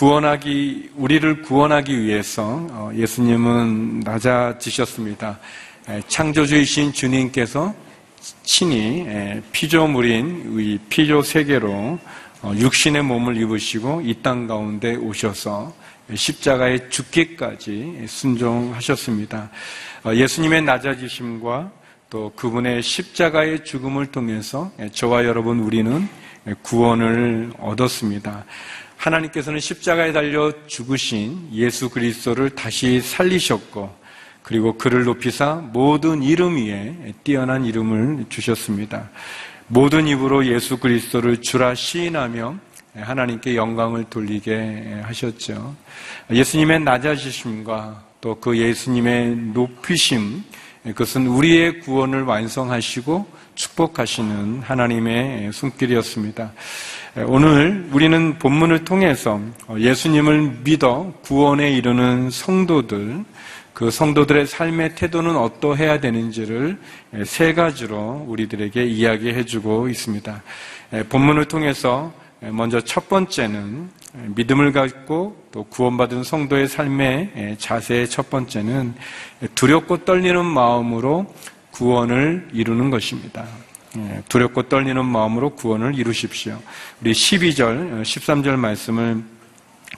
구원하기 0.00 0.92
우리를 0.96 1.42
구원하기 1.42 2.00
위해서 2.00 2.66
어, 2.70 2.90
예수님은 2.94 4.00
낮아지셨습니다. 4.00 5.38
예, 5.90 6.02
창조주이신 6.08 6.94
주님께서 6.94 7.74
친히 8.42 9.04
예, 9.06 9.42
피조물인 9.52 10.58
이 10.58 10.78
피조 10.88 11.20
세계로 11.20 11.98
어, 12.40 12.52
육신의 12.56 13.02
몸을 13.02 13.36
입으시고 13.42 14.00
이 14.02 14.14
땅 14.22 14.46
가운데 14.46 14.96
오셔서 14.96 15.74
십자가에 16.14 16.88
죽기까지 16.88 18.04
순종하셨습니다. 18.06 19.50
어, 20.04 20.14
예수님의 20.14 20.62
낮아지심과 20.62 21.72
또 22.10 22.32
그분의 22.34 22.82
십자가의 22.82 23.64
죽음을 23.64 24.06
통해서 24.06 24.72
저와 24.92 25.24
여러분 25.24 25.60
우리는 25.60 26.08
구원을 26.62 27.52
얻었습니다. 27.58 28.44
하나님께서는 28.96 29.60
십자가에 29.60 30.12
달려 30.12 30.52
죽으신 30.66 31.50
예수 31.52 31.88
그리스도를 31.88 32.50
다시 32.50 33.00
살리셨고 33.00 33.98
그리고 34.42 34.76
그를 34.76 35.04
높이사 35.04 35.54
모든 35.72 36.22
이름 36.22 36.56
위에 36.56 37.14
뛰어난 37.22 37.64
이름을 37.64 38.26
주셨습니다. 38.28 39.08
모든 39.68 40.08
입으로 40.08 40.46
예수 40.46 40.78
그리스도를 40.78 41.40
주라 41.40 41.74
시인하며 41.74 42.58
하나님께 42.94 43.56
영광을 43.56 44.04
돌리게 44.04 45.02
하셨죠. 45.04 45.74
예수님의 46.30 46.80
낮아지심과 46.80 48.10
또 48.20 48.36
그 48.40 48.56
예수님의 48.56 49.36
높이심, 49.54 50.44
그것은 50.82 51.26
우리의 51.26 51.80
구원을 51.80 52.22
완성하시고 52.24 53.26
축복하시는 53.54 54.60
하나님의 54.62 55.52
손길이었습니다. 55.52 56.52
오늘 57.26 57.88
우리는 57.92 58.38
본문을 58.38 58.84
통해서 58.84 59.40
예수님을 59.76 60.60
믿어 60.64 61.12
구원에 61.22 61.72
이르는 61.72 62.30
성도들, 62.30 63.24
그 63.72 63.90
성도들의 63.90 64.46
삶의 64.46 64.94
태도는 64.94 65.36
어떠해야 65.36 66.00
되는지를 66.00 66.78
세 67.24 67.54
가지로 67.54 68.26
우리들에게 68.28 68.84
이야기해 68.84 69.44
주고 69.44 69.88
있습니다. 69.88 70.42
본문을 71.08 71.46
통해서 71.46 72.12
먼저 72.40 72.80
첫 72.80 73.08
번째는 73.08 73.90
믿음을 74.34 74.72
갖고 74.72 75.36
또 75.52 75.64
구원받은 75.64 76.24
성도의 76.24 76.68
삶의 76.68 77.56
자세의 77.58 78.08
첫 78.08 78.30
번째는 78.30 78.94
두렵고 79.54 80.04
떨리는 80.04 80.44
마음으로 80.44 81.32
구원을 81.70 82.48
이루는 82.52 82.90
것입니다. 82.90 83.44
두렵고 84.28 84.68
떨리는 84.68 85.04
마음으로 85.04 85.50
구원을 85.50 85.98
이루십시오. 85.98 86.58
우리 87.00 87.12
12절, 87.12 88.02
13절 88.02 88.56
말씀을 88.56 89.22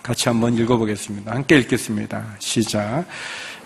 같이 0.03 0.29
한번 0.29 0.55
읽어보겠습니다. 0.55 1.33
함께 1.33 1.59
읽겠습니다. 1.59 2.25
시작. 2.39 3.05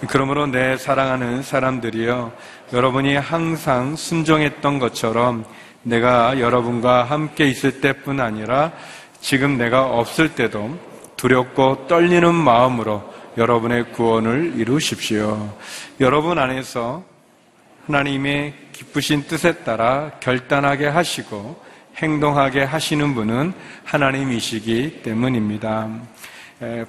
그러므로 0.09 0.47
내 0.47 0.77
사랑하는 0.77 1.43
사람들이여, 1.43 2.33
여러분이 2.75 3.15
항상 3.15 3.97
순종했던 3.97 4.79
것처럼 4.79 5.47
내가 5.87 6.41
여러분과 6.41 7.05
함께 7.05 7.47
있을 7.47 7.81
때뿐 7.81 8.21
아니라 8.21 8.73
지금 9.21 9.57
내가 9.57 9.87
없을 9.87 10.35
때도 10.35 10.77
두렵고 11.17 11.87
떨리는 11.87 12.35
마음으로 12.35 13.15
여러분의 13.39 13.93
구원을 13.93 14.55
이루십시오. 14.57 15.57
여러분 16.01 16.39
안에서 16.39 17.05
하나님의 17.87 18.55
기쁘신 18.73 19.29
뜻에 19.29 19.59
따라 19.59 20.11
결단하게 20.19 20.89
하시고 20.89 21.63
행동하게 21.97 22.65
하시는 22.65 23.15
분은 23.15 23.53
하나님이시기 23.85 25.03
때문입니다. 25.03 25.89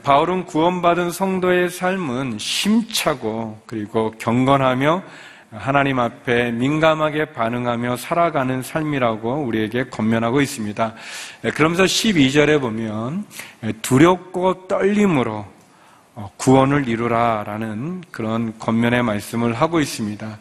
바울은 0.01 0.45
구원받은 0.45 1.11
성도의 1.11 1.69
삶은 1.69 2.39
심차고 2.39 3.61
그리고 3.67 4.11
경건하며 4.17 5.03
하나님 5.51 5.99
앞에 5.99 6.51
민감하게 6.51 7.31
반응하며 7.31 7.97
살아가는 7.97 8.61
삶이라고 8.61 9.43
우리에게 9.43 9.85
건면하고 9.85 10.41
있습니다. 10.41 10.93
그러면서 11.53 11.83
12절에 11.85 12.59
보면 12.59 13.25
두렵고 13.81 14.67
떨림으로 14.67 15.33
어, 15.33 15.56
구원을 16.37 16.87
이루라라는 16.87 18.03
그런 18.09 18.57
겉면의 18.57 19.03
말씀을 19.03 19.53
하고 19.53 19.79
있습니다. 19.79 20.39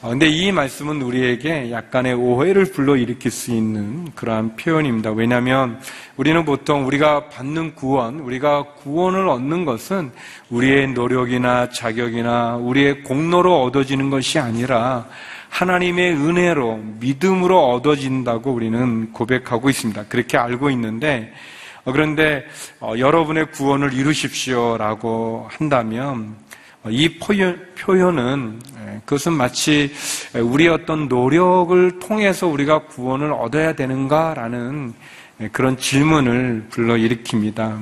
그런데 0.00 0.26
어, 0.26 0.28
이 0.28 0.50
말씀은 0.50 1.00
우리에게 1.00 1.70
약간의 1.70 2.14
오해를 2.14 2.64
불러일으킬 2.72 3.30
수 3.30 3.52
있는 3.52 4.10
그러한 4.16 4.56
표현입니다. 4.56 5.12
왜냐하면 5.12 5.80
우리는 6.16 6.44
보통 6.44 6.86
우리가 6.86 7.28
받는 7.28 7.76
구원, 7.76 8.18
우리가 8.18 8.74
구원을 8.82 9.28
얻는 9.28 9.64
것은 9.64 10.10
우리의 10.50 10.88
노력이나 10.88 11.68
자격이나 11.68 12.56
우리의 12.56 13.04
공로로 13.04 13.62
얻어지는 13.62 14.10
것이 14.10 14.40
아니라 14.40 15.06
하나님의 15.50 16.14
은혜로 16.14 16.80
믿음으로 16.98 17.72
얻어진다고 17.72 18.50
우리는 18.52 19.12
고백하고 19.12 19.70
있습니다. 19.70 20.06
그렇게 20.08 20.36
알고 20.36 20.70
있는데 20.70 21.32
어, 21.32 21.51
그런데 21.84 22.46
어, 22.80 22.94
여러분의 22.96 23.50
구원을 23.50 23.92
이루십시오라고 23.92 25.48
한다면 25.50 26.36
어, 26.84 26.90
이 26.90 27.18
표현은 27.18 28.60
예, 28.78 29.00
그것은 29.04 29.32
마치 29.32 29.92
우리 30.34 30.68
어떤 30.68 31.08
노력을 31.08 31.98
통해서 31.98 32.46
우리가 32.46 32.86
구원을 32.86 33.32
얻어야 33.32 33.74
되는가라는 33.74 34.94
예, 35.40 35.48
그런 35.48 35.76
질문을 35.76 36.66
불러일으킵니다. 36.70 37.78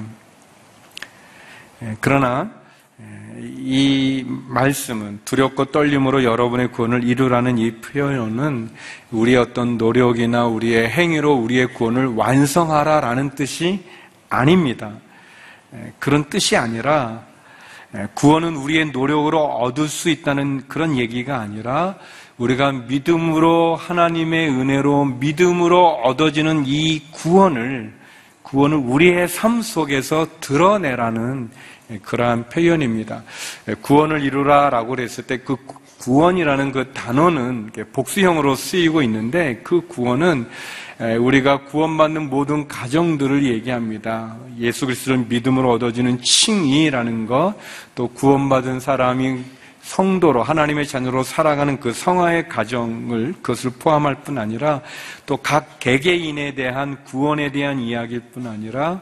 예, 1.83 1.97
그러나 2.01 2.60
이 3.43 4.25
말씀은 4.49 5.21
두렵고 5.25 5.67
떨림으로 5.67 6.25
여러분의 6.25 6.73
구원을 6.73 7.05
이루라는 7.05 7.59
이 7.59 7.73
표현은 7.77 8.71
우리의 9.11 9.39
어떤 9.39 9.79
노력이나 9.79 10.47
우리의 10.47 10.89
행위로 10.91 11.35
우리의 11.35 11.75
구원을 11.75 12.07
완성하라라는 12.15 13.31
뜻이 13.31 13.85
아닙니다. 14.29 14.93
그런 15.99 16.29
뜻이 16.29 16.57
아니라 16.57 17.23
구원은 18.15 18.57
우리의 18.57 18.87
노력으로 18.87 19.43
얻을 19.43 19.89
수 19.89 20.11
있다는 20.11 20.69
그런 20.69 20.97
얘기가 20.97 21.39
아니라 21.39 21.97
우리가 22.39 22.73
믿음으로 22.73 23.77
하나님의 23.77 24.49
은혜로 24.49 25.05
믿음으로 25.05 25.87
얻어지는 26.05 26.65
이 26.67 27.01
구원을 27.11 27.93
구원을 28.43 28.79
우리의 28.79 29.29
삶 29.29 29.63
속에서 29.63 30.27
드러내라는 30.41 31.51
그러한 32.03 32.49
표현입니다. 32.49 33.23
구원을 33.83 34.23
이루라라고 34.23 34.91
그랬을 34.91 35.25
때 35.27 35.39
그 35.39 35.57
구원이라는 36.01 36.73
그 36.73 36.93
단어는 36.93 37.71
복수형으로 37.93 38.55
쓰이고 38.55 39.03
있는데 39.03 39.61
그 39.63 39.87
구원은 39.87 40.49
우리가 41.19 41.65
구원받는 41.65 42.29
모든 42.31 42.69
가정들을 42.69 43.45
얘기합니다. 43.45 44.37
예수 44.59 44.87
그리스도를 44.87 45.27
믿음으로 45.29 45.73
얻어지는 45.73 46.23
칭의라는 46.23 47.27
것, 47.27 47.55
또 47.95 48.09
구원받은 48.09 48.81
사람이 48.81 49.43
성도로 49.83 50.43
하나님의 50.43 50.87
자녀로 50.87 51.23
살아가는 51.23 51.81
그 51.81 51.93
성화의 51.93 52.49
가정을 52.49 53.35
그것을 53.43 53.73
포함할 53.79 54.23
뿐 54.23 54.39
아니라 54.39 54.83
또 55.27 55.39
각 55.39 55.81
개개인에 55.81 56.55
대한 56.55 57.03
구원에 57.05 57.51
대한 57.51 57.79
이야기일 57.79 58.21
뿐 58.33 58.47
아니라 58.47 58.93
어, 58.93 59.01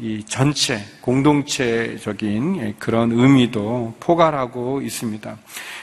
이 0.00 0.22
전체 0.26 0.80
공동체적인 1.00 2.76
그런 2.78 3.12
의미도 3.12 3.96
포괄하고 3.98 4.80
있습니다. 4.82 5.36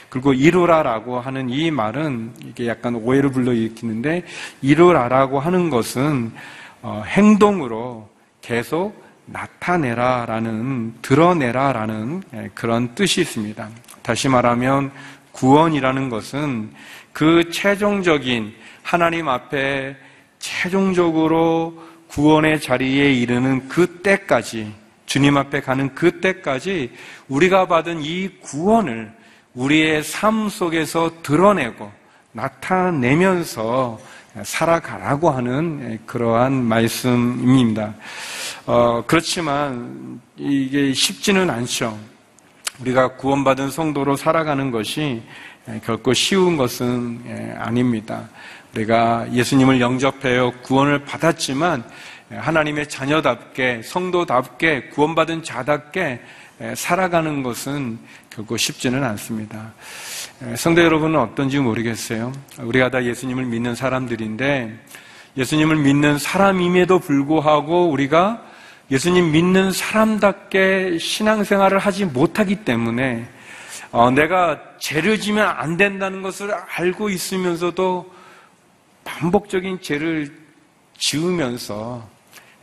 그리고 0.08 0.32
이루라라고 0.32 1.20
하는 1.20 1.50
이 1.50 1.70
말은 1.70 2.32
이게 2.44 2.66
약간 2.66 2.94
오해를 2.94 3.30
불러일으키는데 3.30 4.24
이루라라고 4.62 5.40
하는 5.40 5.68
것은 5.68 6.32
어, 6.82 7.02
행동으로 7.06 8.08
계속 8.40 9.04
나타내라라는 9.26 10.94
드러내라라는 11.02 12.22
그런 12.54 12.94
뜻이 12.94 13.20
있습니다. 13.20 13.68
다시 14.02 14.28
말하면 14.28 14.92
구원이라는 15.32 16.08
것은 16.08 16.72
그 17.12 17.50
최종적인 17.50 18.54
하나님 18.82 19.28
앞에 19.28 19.96
최종적으로 20.38 21.82
구원의 22.08 22.60
자리에 22.60 23.12
이르는 23.12 23.68
그 23.68 24.00
때까지 24.02 24.72
주님 25.06 25.36
앞에 25.36 25.60
가는 25.60 25.94
그 25.94 26.20
때까지 26.20 26.92
우리가 27.28 27.66
받은 27.68 28.02
이 28.02 28.28
구원을 28.40 29.12
우리의 29.54 30.02
삶 30.02 30.48
속에서 30.48 31.22
드러내고 31.22 31.90
나타내면서 32.32 33.98
살아가라고 34.42 35.30
하는 35.30 35.98
그러한 36.04 36.52
말씀입니다. 36.52 37.94
어, 38.66 39.02
그렇지만 39.06 40.20
이게 40.36 40.92
쉽지는 40.92 41.48
않죠. 41.48 41.98
우리가 42.80 43.16
구원받은 43.16 43.70
성도로 43.70 44.16
살아가는 44.16 44.70
것이 44.70 45.22
결코 45.84 46.12
쉬운 46.12 46.56
것은 46.56 47.56
아닙니다. 47.58 48.28
우리가 48.74 49.32
예수님을 49.32 49.80
영접하여 49.80 50.52
구원을 50.62 51.04
받았지만 51.04 51.84
하나님의 52.30 52.88
자녀답게 52.88 53.82
성도답게 53.82 54.88
구원받은 54.90 55.42
자답게 55.42 56.20
살아가는 56.74 57.42
것은 57.42 57.98
결코 58.30 58.56
쉽지는 58.56 59.04
않습니다. 59.04 59.72
성도 60.56 60.82
여러분은 60.82 61.18
어떤지 61.18 61.58
모르겠어요. 61.58 62.32
우리가 62.58 62.90
다 62.90 63.02
예수님을 63.04 63.46
믿는 63.46 63.74
사람들인데 63.74 64.78
예수님을 65.38 65.76
믿는 65.76 66.18
사람임에도 66.18 66.98
불구하고 66.98 67.88
우리가 67.90 68.42
예수님 68.90 69.32
믿는 69.32 69.72
사람답게 69.72 70.98
신앙생활을 70.98 71.78
하지 71.78 72.04
못하기 72.04 72.64
때문에 72.64 73.28
어, 73.90 74.10
내가 74.10 74.60
죄를 74.78 75.18
지면 75.20 75.48
안 75.48 75.76
된다는 75.76 76.22
것을 76.22 76.52
알고 76.52 77.10
있으면서도 77.10 78.14
반복적인 79.04 79.80
죄를 79.80 80.32
지으면서 80.98 82.08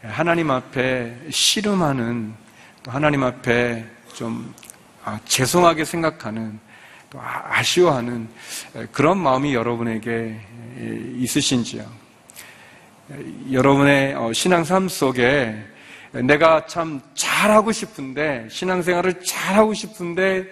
하나님 0.02 0.52
앞에 0.52 1.16
씨름하는 1.30 2.34
또 2.84 2.92
하나님 2.92 3.24
앞에 3.24 3.86
좀 4.14 4.54
아, 5.04 5.20
죄송하게 5.26 5.84
생각하는 5.84 6.58
또 7.10 7.20
아, 7.20 7.44
아쉬워하는 7.50 8.30
그런 8.92 9.18
마음이 9.18 9.54
여러분에게 9.54 10.40
있으신지요? 11.18 11.86
여러분의 13.52 14.14
어, 14.16 14.32
신앙 14.32 14.64
삶 14.64 14.88
속에 14.88 15.73
내가 16.14 16.66
참 16.68 17.02
잘하고 17.16 17.72
싶은데 17.72 18.48
신앙생활을 18.50 19.24
잘하고 19.24 19.74
싶은데 19.74 20.46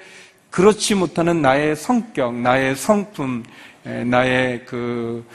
그렇지 0.50 0.96
못하는 0.96 1.42
나의 1.42 1.76
성격, 1.76 2.36
나의 2.36 2.76
성품, 2.76 3.44
나의 3.84 4.66
그 4.66 5.26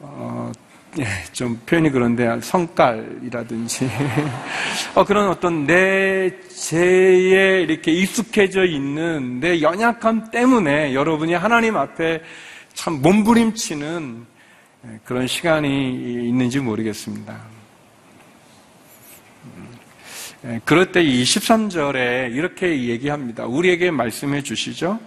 어, 0.00 0.52
예, 0.98 1.04
좀 1.32 1.60
표현이 1.66 1.90
그런데 1.90 2.40
성깔이라든지 2.40 3.88
어, 4.94 5.04
그런 5.04 5.28
어떤 5.28 5.66
내 5.66 6.30
죄에 6.48 7.62
이렇게 7.62 7.92
익숙해져 7.92 8.64
있는 8.64 9.40
내 9.40 9.60
연약함 9.60 10.30
때문에 10.30 10.94
여러분이 10.94 11.34
하나님 11.34 11.76
앞에 11.76 12.22
참 12.74 13.00
몸부림치는 13.02 14.26
그런 15.04 15.26
시간이 15.26 16.28
있는지 16.28 16.60
모르겠습니다. 16.60 17.55
음, 20.46 20.60
그럴 20.64 20.92
때 20.92 21.02
이 21.02 21.24
13절에 21.24 22.32
이렇게 22.32 22.84
얘기합니다. 22.84 23.46
우리에게 23.46 23.90
말씀해 23.90 24.42
주시죠. 24.42 25.00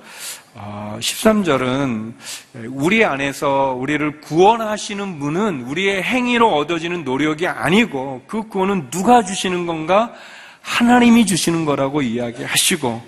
13절은 0.56 2.12
아, 2.12 2.60
우리 2.68 3.06
안에서 3.06 3.74
우리를 3.80 4.20
구원하시는 4.20 5.20
분은 5.20 5.62
우리의 5.62 6.04
행위로 6.04 6.54
얻어지는 6.56 7.06
노력이 7.06 7.48
아니고 7.48 8.24
그 8.28 8.50
구원은 8.50 8.90
누가 8.90 9.24
주시는 9.24 9.66
건가? 9.66 10.14
하나님이 10.62 11.26
주시는 11.26 11.64
거라고 11.64 12.02
이야기하시고 12.02 13.02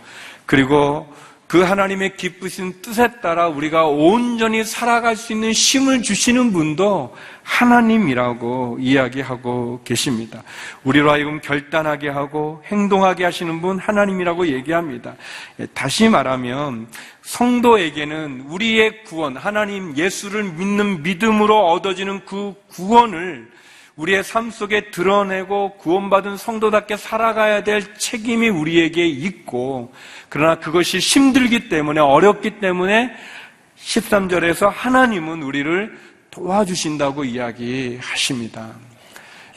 그리고 0.46 1.14
그 1.52 1.60
하나님의 1.64 2.16
기쁘신 2.16 2.82
뜻에 2.82 3.20
따라 3.20 3.50
우리가 3.50 3.86
온전히 3.86 4.64
살아갈 4.64 5.18
수 5.18 5.34
있는 5.34 5.52
힘을 5.52 6.02
주시는 6.02 6.54
분도 6.54 7.14
하나님이라고 7.44 8.78
이야기하고 8.80 9.82
계십니다. 9.84 10.44
우리로 10.86 11.12
하여금 11.12 11.42
결단하게 11.42 12.08
하고 12.08 12.64
행동하게 12.68 13.26
하시는 13.26 13.60
분 13.60 13.80
하나님이라고 13.80 14.48
얘기합니다. 14.48 15.16
예, 15.60 15.66
다시 15.74 16.08
말하면 16.08 16.88
성도에게는 17.24 18.46
우리의 18.48 19.04
구원, 19.04 19.36
하나님 19.36 19.98
예수를 19.98 20.44
믿는 20.54 21.04
믿음으로 21.04 21.68
얻어지는 21.72 22.24
그 22.24 22.54
구원을 22.70 23.52
우리의 24.02 24.24
삶 24.24 24.50
속에 24.50 24.90
드러내고 24.90 25.78
구원받은 25.78 26.36
성도답게 26.36 26.98
살아가야 26.98 27.64
될 27.64 27.94
책임이 27.94 28.50
우리에게 28.50 29.06
있고, 29.06 29.94
그러나 30.28 30.56
그것이 30.56 30.98
힘들기 30.98 31.70
때문에, 31.70 32.00
어렵기 32.00 32.60
때문에 32.60 33.12
13절에서 33.78 34.72
하나님은 34.74 35.44
우리를 35.44 36.00
도와주신다고 36.32 37.26
이야기하십니다. 37.26 38.72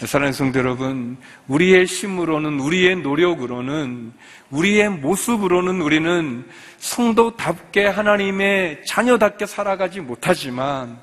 사랑하는 0.05 0.35
성도 0.35 0.58
여러분, 0.58 1.17
우리의 1.49 1.87
힘으로는, 1.87 2.61
우리의 2.61 2.96
노력으로는, 2.96 4.12
우리의 4.50 4.91
모습으로는 4.91 5.81
우리는 5.81 6.46
성도답게 6.76 7.87
하나님의 7.87 8.85
자녀답게 8.85 9.46
살아가지 9.46 10.00
못하지만, 10.00 10.99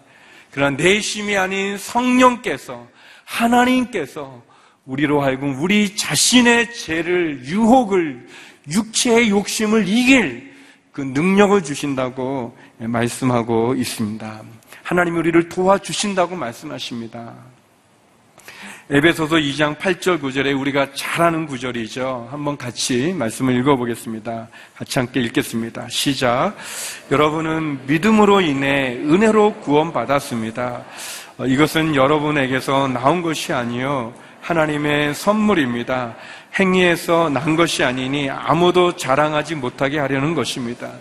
그러나 0.51 0.77
내심이 0.77 1.35
아닌 1.35 1.79
성령께서, 1.79 2.90
하나님께서 3.31 4.44
우리로 4.86 5.22
하여금 5.22 5.62
우리 5.62 5.95
자신의 5.95 6.74
죄를, 6.74 7.45
유혹을, 7.45 8.28
육체의 8.69 9.30
욕심을 9.30 9.88
이길 9.88 10.51
그 10.92 11.01
능력을 11.01 11.63
주신다고 11.63 12.57
말씀하고 12.78 13.75
있습니다. 13.75 14.42
하나님 14.83 15.16
우리를 15.18 15.48
도와주신다고 15.48 16.36
말씀하십니다. 16.36 17.33
에베소서 18.89 19.38
2장 19.38 19.77
8절 19.77 20.19
9절에 20.19 20.60
우리가 20.60 20.94
잘 20.94 21.27
아는 21.27 21.45
구절이죠. 21.45 22.27
한번 22.30 22.57
같이 22.57 23.13
말씀을 23.13 23.56
읽어보겠습니다. 23.60 24.50
같이 24.75 25.00
함께 25.00 25.22
읽겠습니다. 25.22 25.88
시작. 25.88 26.57
여러분은 27.10 27.86
믿음으로 27.88 28.42
인해 28.42 28.98
은혜로 28.98 29.62
구원받았습니다. 29.62 30.84
어, 31.41 31.45
이것은 31.47 31.95
여러분에게서 31.95 32.88
나온 32.88 33.23
것이 33.23 33.51
아니요 33.51 34.13
하나님의 34.41 35.15
선물입니다. 35.15 36.15
행위에서 36.59 37.29
난 37.29 37.55
것이 37.55 37.83
아니니 37.83 38.29
아무도 38.29 38.95
자랑하지 38.95 39.55
못하게 39.55 39.97
하려는 39.97 40.35
것입니다. 40.35 40.91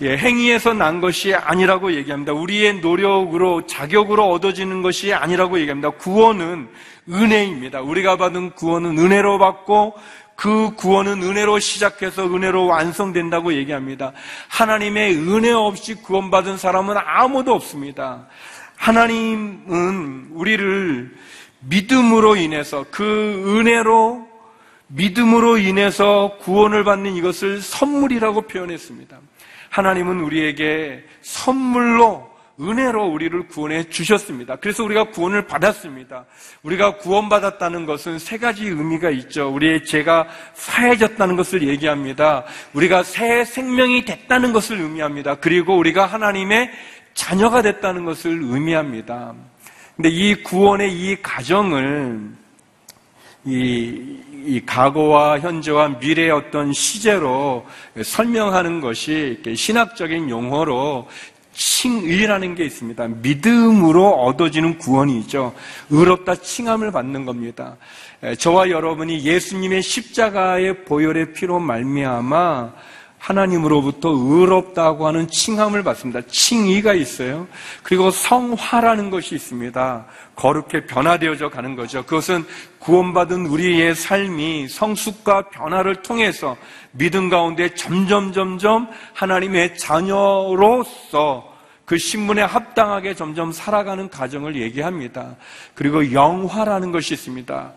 예, 0.00 0.16
행위에서 0.16 0.72
난 0.72 1.02
것이 1.02 1.34
아니라고 1.34 1.92
얘기합니다. 1.92 2.32
우리의 2.32 2.80
노력으로 2.80 3.66
자격으로 3.66 4.30
얻어지는 4.30 4.80
것이 4.80 5.12
아니라고 5.12 5.58
얘기합니다. 5.60 5.90
구원은 5.90 6.68
은혜입니다. 7.10 7.82
우리가 7.82 8.16
받은 8.16 8.52
구원은 8.52 8.98
은혜로 8.98 9.38
받고 9.38 9.96
그 10.34 10.74
구원은 10.76 11.22
은혜로 11.22 11.58
시작해서 11.58 12.24
은혜로 12.24 12.66
완성된다고 12.66 13.52
얘기합니다. 13.54 14.12
하나님의 14.48 15.14
은혜 15.16 15.52
없이 15.52 15.94
구원받은 15.94 16.56
사람은 16.56 16.96
아무도 16.98 17.52
없습니다. 17.54 18.26
하나님은 18.84 20.28
우리를 20.32 21.10
믿음으로 21.60 22.36
인해서 22.36 22.84
그 22.90 23.58
은혜로 23.58 24.28
믿음으로 24.88 25.56
인해서 25.56 26.36
구원을 26.42 26.84
받는 26.84 27.16
이것을 27.16 27.62
선물이라고 27.62 28.42
표현했습니다. 28.42 29.18
하나님은 29.70 30.20
우리에게 30.20 31.02
선물로 31.22 32.34
은혜로 32.60 33.06
우리를 33.06 33.48
구원해 33.48 33.88
주셨습니다. 33.88 34.56
그래서 34.56 34.84
우리가 34.84 35.04
구원을 35.10 35.46
받았습니다. 35.46 36.26
우리가 36.62 36.98
구원받았다는 36.98 37.84
것은 37.84 38.18
세 38.20 38.38
가지 38.38 38.66
의미가 38.66 39.10
있죠. 39.10 39.48
우리의 39.52 39.84
죄가 39.84 40.28
사해졌다는 40.54 41.34
것을 41.34 41.66
얘기합니다. 41.66 42.44
우리가 42.74 43.02
새 43.02 43.44
생명이 43.44 44.04
됐다는 44.04 44.52
것을 44.52 44.80
의미합니다. 44.80 45.36
그리고 45.36 45.76
우리가 45.76 46.06
하나님의 46.06 46.70
자녀가 47.14 47.62
됐다는 47.62 48.04
것을 48.04 48.40
의미합니다. 48.42 49.34
근데 49.96 50.08
이 50.08 50.34
구원의 50.42 50.92
이 50.92 51.16
가정을 51.22 52.30
이, 53.46 54.20
이 54.44 54.62
과거와 54.66 55.38
현재와 55.40 55.88
미래의 56.00 56.30
어떤 56.30 56.72
시제로 56.72 57.64
설명하는 58.02 58.80
것이 58.80 59.40
신학적인 59.54 60.28
용어로 60.28 61.08
칭의라는 61.52 62.54
게 62.56 62.64
있습니다. 62.64 63.06
믿음으로 63.06 64.08
얻어지는 64.08 64.78
구원이죠. 64.78 65.54
의롭다 65.90 66.36
칭함을 66.36 66.90
받는 66.90 67.24
겁니다. 67.24 67.76
저와 68.38 68.70
여러분이 68.70 69.24
예수님의 69.24 69.82
십자가의 69.82 70.84
보혈의 70.84 71.32
피로 71.32 71.60
말미암아 71.60 72.72
하나님으로부터 73.24 74.10
의롭다고 74.10 75.06
하는 75.06 75.28
칭함을 75.28 75.82
받습니다. 75.82 76.20
칭의가 76.28 76.92
있어요. 76.92 77.46
그리고 77.82 78.10
성화라는 78.10 79.08
것이 79.08 79.34
있습니다. 79.34 80.04
거룩해 80.36 80.84
변화되어져 80.86 81.48
가는 81.48 81.74
거죠. 81.74 82.04
그것은 82.04 82.44
구원받은 82.80 83.46
우리의 83.46 83.94
삶이 83.94 84.68
성숙과 84.68 85.48
변화를 85.48 86.02
통해서 86.02 86.56
믿음 86.92 87.30
가운데 87.30 87.74
점점 87.74 88.32
점점 88.32 88.88
하나님의 89.14 89.78
자녀로서 89.78 91.53
그 91.84 91.98
신분에 91.98 92.42
합당하게 92.42 93.14
점점 93.14 93.52
살아가는 93.52 94.08
과정을 94.08 94.56
얘기합니다. 94.56 95.36
그리고 95.74 96.12
영화라는 96.12 96.92
것이 96.92 97.12
있습니다. 97.14 97.72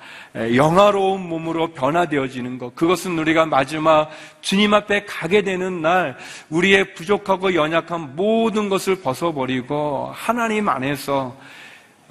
영화로운 0.55 1.27
몸으로 1.27 1.73
변화되어지는 1.73 2.57
것. 2.57 2.73
그것은 2.73 3.19
우리가 3.19 3.45
마지막 3.45 4.09
주님 4.39 4.73
앞에 4.73 5.05
가게 5.05 5.41
되는 5.41 5.81
날 5.81 6.15
우리의 6.49 6.93
부족하고 6.93 7.53
연약한 7.53 8.15
모든 8.15 8.69
것을 8.69 9.01
벗어버리고 9.01 10.11
하나님 10.13 10.69
안에서 10.69 11.35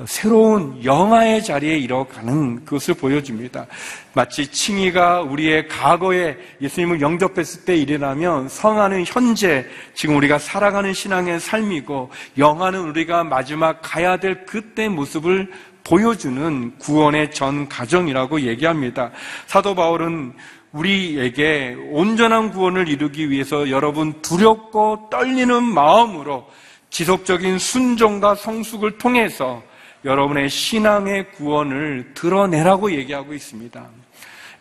새로운 0.04 0.84
영화의 0.84 1.42
자리에 1.42 1.78
이뤄가는 1.78 2.66
그것을 2.66 2.94
보여줍니다. 2.94 3.66
마치 4.12 4.46
칭의가 4.46 5.22
우리의 5.22 5.68
과거에 5.68 6.36
예수님을 6.60 7.00
영접했을 7.00 7.64
때 7.64 7.74
일어나면 7.74 8.50
성화는 8.50 9.04
현재 9.06 9.64
지금 9.94 10.16
우리가 10.16 10.38
살아가는 10.38 10.92
신앙의 10.92 11.40
삶이고 11.40 12.10
영화는 12.36 12.80
우리가 12.90 13.24
마지막 13.24 13.80
가야 13.82 14.18
될 14.18 14.44
그때 14.44 14.88
모습을 14.88 15.50
보여주는 15.82 16.76
구원의 16.78 17.30
전 17.30 17.66
가정이라고 17.68 18.42
얘기합니다. 18.42 19.12
사도 19.46 19.74
바울은 19.74 20.34
우리에게 20.72 21.74
온전한 21.90 22.50
구원을 22.50 22.88
이루기 22.88 23.30
위해서 23.30 23.70
여러분 23.70 24.20
두렵고 24.20 25.08
떨리는 25.10 25.62
마음으로 25.62 26.46
지속적인 26.90 27.58
순종과 27.58 28.34
성숙을 28.34 28.98
통해서 28.98 29.62
여러분의 30.04 30.48
신앙의 30.48 31.32
구원을 31.32 32.12
드러내라고 32.14 32.92
얘기하고 32.92 33.34
있습니다. 33.34 33.84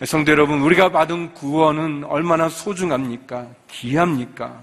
성도 0.06 0.32
여러분, 0.32 0.62
우리가 0.62 0.92
받은 0.92 1.34
구원은 1.34 2.04
얼마나 2.06 2.50
소중합니까? 2.50 3.48
귀합니까? 3.72 4.62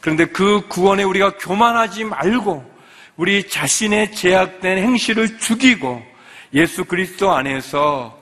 그런데 0.00 0.24
그 0.26 0.66
구원에 0.68 1.02
우리가 1.02 1.36
교만하지 1.38 2.04
말고 2.04 2.78
우리 3.16 3.48
자신의 3.48 4.12
제약된 4.12 4.78
행실을 4.78 5.38
죽이고 5.38 6.00
예수 6.54 6.84
그리스도 6.84 7.32
안에서 7.32 8.16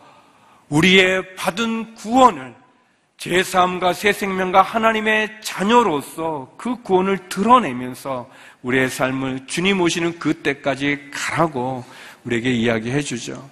우리의 0.70 1.36
받은 1.36 1.94
구원을 1.94 2.55
제3과 3.18 3.94
새 3.94 4.12
생명과 4.12 4.62
하나님의 4.62 5.40
자녀로서 5.40 6.52
그 6.56 6.80
구원을 6.82 7.28
드러내면서 7.28 8.28
우리의 8.62 8.90
삶을 8.90 9.46
주님 9.46 9.80
오시는 9.80 10.18
그때까지 10.18 11.11
가라고 11.12 11.85
우리에게 12.25 12.52
이야기해 12.52 13.00
주죠. 13.00 13.49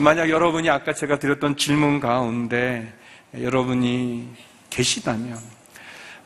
만약 0.00 0.28
여러분이 0.28 0.70
아까 0.70 0.92
제가 0.92 1.18
드렸던 1.18 1.56
질문 1.56 1.98
가운데 1.98 2.92
여러분이 3.38 4.28
계시다면 4.70 5.38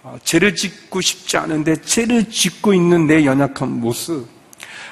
어, 0.03 0.17
죄를 0.23 0.55
짓고 0.55 1.01
싶지 1.01 1.37
않은데 1.37 1.75
죄를 1.83 2.29
짓고 2.29 2.75
있는 2.75 3.07
내 3.07 3.25
연약한 3.25 3.81
모습 3.81 4.29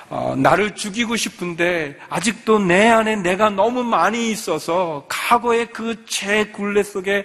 어, 0.08 0.34
나를 0.36 0.74
죽이고 0.74 1.16
싶은데 1.16 1.96
아직도 2.08 2.58
내 2.60 2.88
안에 2.88 3.16
내가 3.16 3.50
너무 3.50 3.82
많이 3.84 4.30
있어서 4.30 5.04
과거의 5.08 5.66
그 5.66 6.04
죄 6.06 6.46
굴레 6.46 6.82
속에 6.82 7.24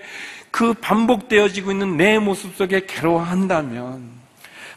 그 0.52 0.74
반복되어지고 0.74 1.72
있는 1.72 1.98
내 1.98 2.20
모습 2.20 2.56
속에 2.56 2.86
괴로워한다면 2.88 4.20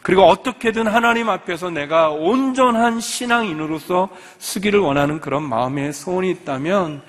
그리고 0.03 0.23
어떻게든 0.23 0.85
하나님 0.87 1.29
앞에서 1.29 1.69
내가 1.69 2.09
온전한 2.09 2.99
신앙인으로서 2.99 4.09
쓰기를 4.37 4.79
원하는 4.81 5.21
그런 5.21 5.43
마음의 5.47 5.93
소원이 5.93 6.29
있다면 6.29 7.01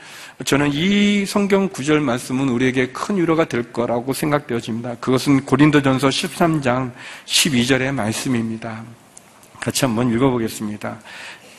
저는 0.45 0.71
이 0.73 1.27
성경 1.27 1.69
구절 1.69 2.01
말씀은 2.01 2.49
우리에게 2.49 2.89
큰 2.89 3.17
위로가 3.17 3.47
될 3.47 3.73
거라고 3.73 4.13
생각되어집니다. 4.13 4.97
그것은 5.01 5.45
고린도전서 5.45 6.09
13장 6.09 6.93
12절의 7.27 7.93
말씀입니다. 7.93 8.83
같이 9.61 9.85
한번 9.85 10.13
읽어보겠습니다. 10.13 10.99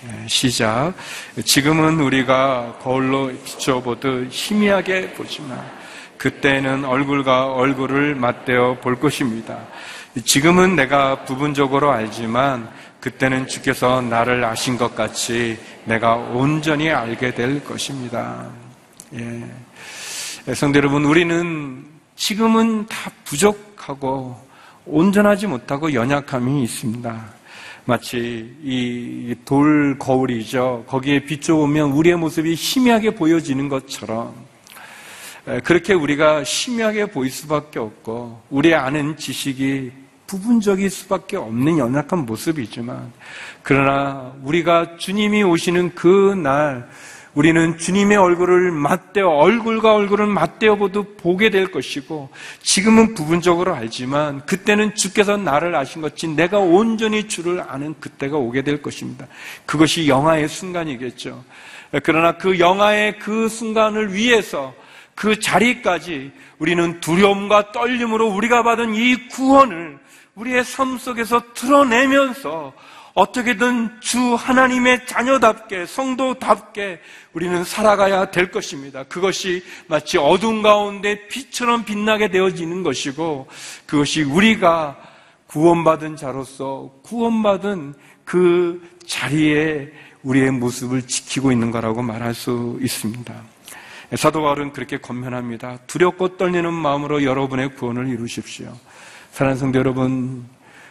예, 0.05 0.27
시작. 0.27 0.93
지금은 1.43 1.99
우리가 1.99 2.77
거울로 2.81 3.31
비춰보듯 3.43 4.27
희미하게 4.29 5.11
보지만 5.13 5.65
그때는 6.25 6.85
얼굴과 6.85 7.53
얼굴을 7.53 8.15
맞대어 8.15 8.79
볼 8.81 8.99
것입니다. 8.99 9.59
지금은 10.23 10.75
내가 10.75 11.23
부분적으로 11.23 11.91
알지만 11.91 12.67
그때는 12.99 13.45
주께서 13.45 14.01
나를 14.01 14.43
아신 14.43 14.75
것 14.75 14.95
같이 14.95 15.55
내가 15.83 16.15
온전히 16.15 16.89
알게 16.89 17.35
될 17.35 17.63
것입니다. 17.63 18.47
예. 19.13 19.45
성대 20.55 20.79
여러분, 20.79 21.05
우리는 21.05 21.85
지금은 22.15 22.87
다 22.87 23.11
부족하고 23.23 24.35
온전하지 24.87 25.45
못하고 25.45 25.93
연약함이 25.93 26.63
있습니다. 26.63 27.23
마치 27.85 28.51
이 28.63 29.35
돌 29.45 29.99
거울이죠. 29.99 30.85
거기에 30.87 31.19
비춰보면 31.19 31.91
우리의 31.91 32.15
모습이 32.15 32.55
희미하게 32.55 33.13
보여지는 33.13 33.69
것처럼 33.69 34.33
그렇게 35.63 35.93
우리가 35.93 36.43
희미하게 36.43 37.07
보일 37.07 37.31
수밖에 37.31 37.79
없고 37.79 38.41
우리 38.49 38.73
아는 38.73 39.15
지식이 39.15 39.91
부분적일 40.25 40.89
수밖에 40.89 41.37
없는 41.37 41.77
연약한 41.77 42.25
모습이지만 42.25 43.11
그러나 43.61 44.33
우리가 44.43 44.97
주님이 44.97 45.43
오시는 45.43 45.93
그 45.93 46.33
날 46.35 46.87
우리는 47.35 47.77
주님의 47.77 48.17
얼굴을 48.17 48.71
맞대어 48.71 49.27
얼굴과 49.27 49.93
얼굴을 49.93 50.25
맞대어 50.25 50.75
보도 50.75 51.03
보게 51.03 51.49
될 51.49 51.69
것이고 51.69 52.29
지금은 52.61 53.13
부분적으로 53.13 53.75
알지만 53.75 54.45
그때는 54.45 54.95
주께서 54.95 55.35
나를 55.35 55.75
아신 55.75 56.01
것이 56.01 56.29
내가 56.29 56.59
온전히 56.59 57.27
주를 57.27 57.61
아는 57.67 57.93
그때가 57.99 58.37
오게 58.37 58.61
될 58.61 58.81
것입니다. 58.81 59.27
그것이 59.65 60.07
영화의 60.07 60.47
순간이겠죠. 60.47 61.43
그러나 62.03 62.37
그 62.37 62.57
영화의 62.57 63.19
그 63.19 63.49
순간을 63.49 64.13
위해서 64.13 64.73
그 65.15 65.39
자리까지 65.39 66.31
우리는 66.59 66.99
두려움과 66.99 67.71
떨림으로 67.71 68.27
우리가 68.27 68.63
받은 68.63 68.93
이 68.95 69.27
구원을 69.29 69.97
우리의 70.35 70.63
삶 70.65 70.97
속에서 70.97 71.53
드러내면서 71.53 72.73
어떻게든 73.13 74.01
주 74.01 74.35
하나님의 74.35 75.07
자녀답게 75.07 75.85
성도답게 75.85 76.99
우리는 77.31 77.63
살아가야 77.63 78.29
될 78.29 78.51
것입니다. 78.51 79.03
그것이 79.03 79.63
마치 79.87 80.17
어둠 80.17 80.61
가운데 80.61 81.25
빛처럼 81.29 81.85
빛나게 81.85 82.27
되어지는 82.27 82.83
것이고 82.83 83.47
그것이 83.85 84.23
우리가 84.23 84.97
구원받은 85.47 86.17
자로서 86.17 86.91
구원받은 87.03 87.93
그 88.25 88.81
자리에 89.07 89.93
우리의 90.23 90.51
모습을 90.51 91.07
지키고 91.07 91.53
있는 91.53 91.71
거라고 91.71 92.01
말할 92.01 92.33
수 92.33 92.77
있습니다. 92.81 93.54
사도 94.13 94.41
바울은 94.41 94.71
그렇게 94.71 94.97
권면합니다. 94.97 95.79
두렵고 95.87 96.37
떨리는 96.37 96.71
마음으로 96.71 97.23
여러분의 97.23 97.75
구원을 97.75 98.07
이루십시오. 98.07 98.71
사랑하는 99.31 99.59
성도 99.59 99.79
여러분, 99.79 100.47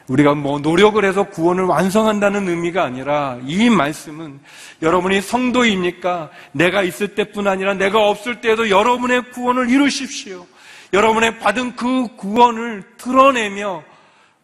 우리가 0.09 0.35
뭐 0.35 0.59
노력을 0.59 1.03
해서 1.05 1.25
구원을 1.25 1.65
완성한다는 1.65 2.49
의미가 2.49 2.85
아니라 2.85 3.39
이 3.47 3.71
말씀은 3.71 4.39
여러분이 4.83 5.23
성도입니까? 5.23 6.31
내가 6.53 6.83
있을 6.83 7.15
때뿐 7.15 7.47
아니라 7.47 7.75
내가 7.75 8.09
없을 8.09 8.41
때에도 8.41 8.69
여러분의 8.69 9.31
구원을 9.31 9.71
이루십시오. 9.71 10.47
여러분의 10.93 11.39
받은 11.39 11.77
그 11.77 12.09
구원을 12.17 12.85
드러내며 12.99 13.83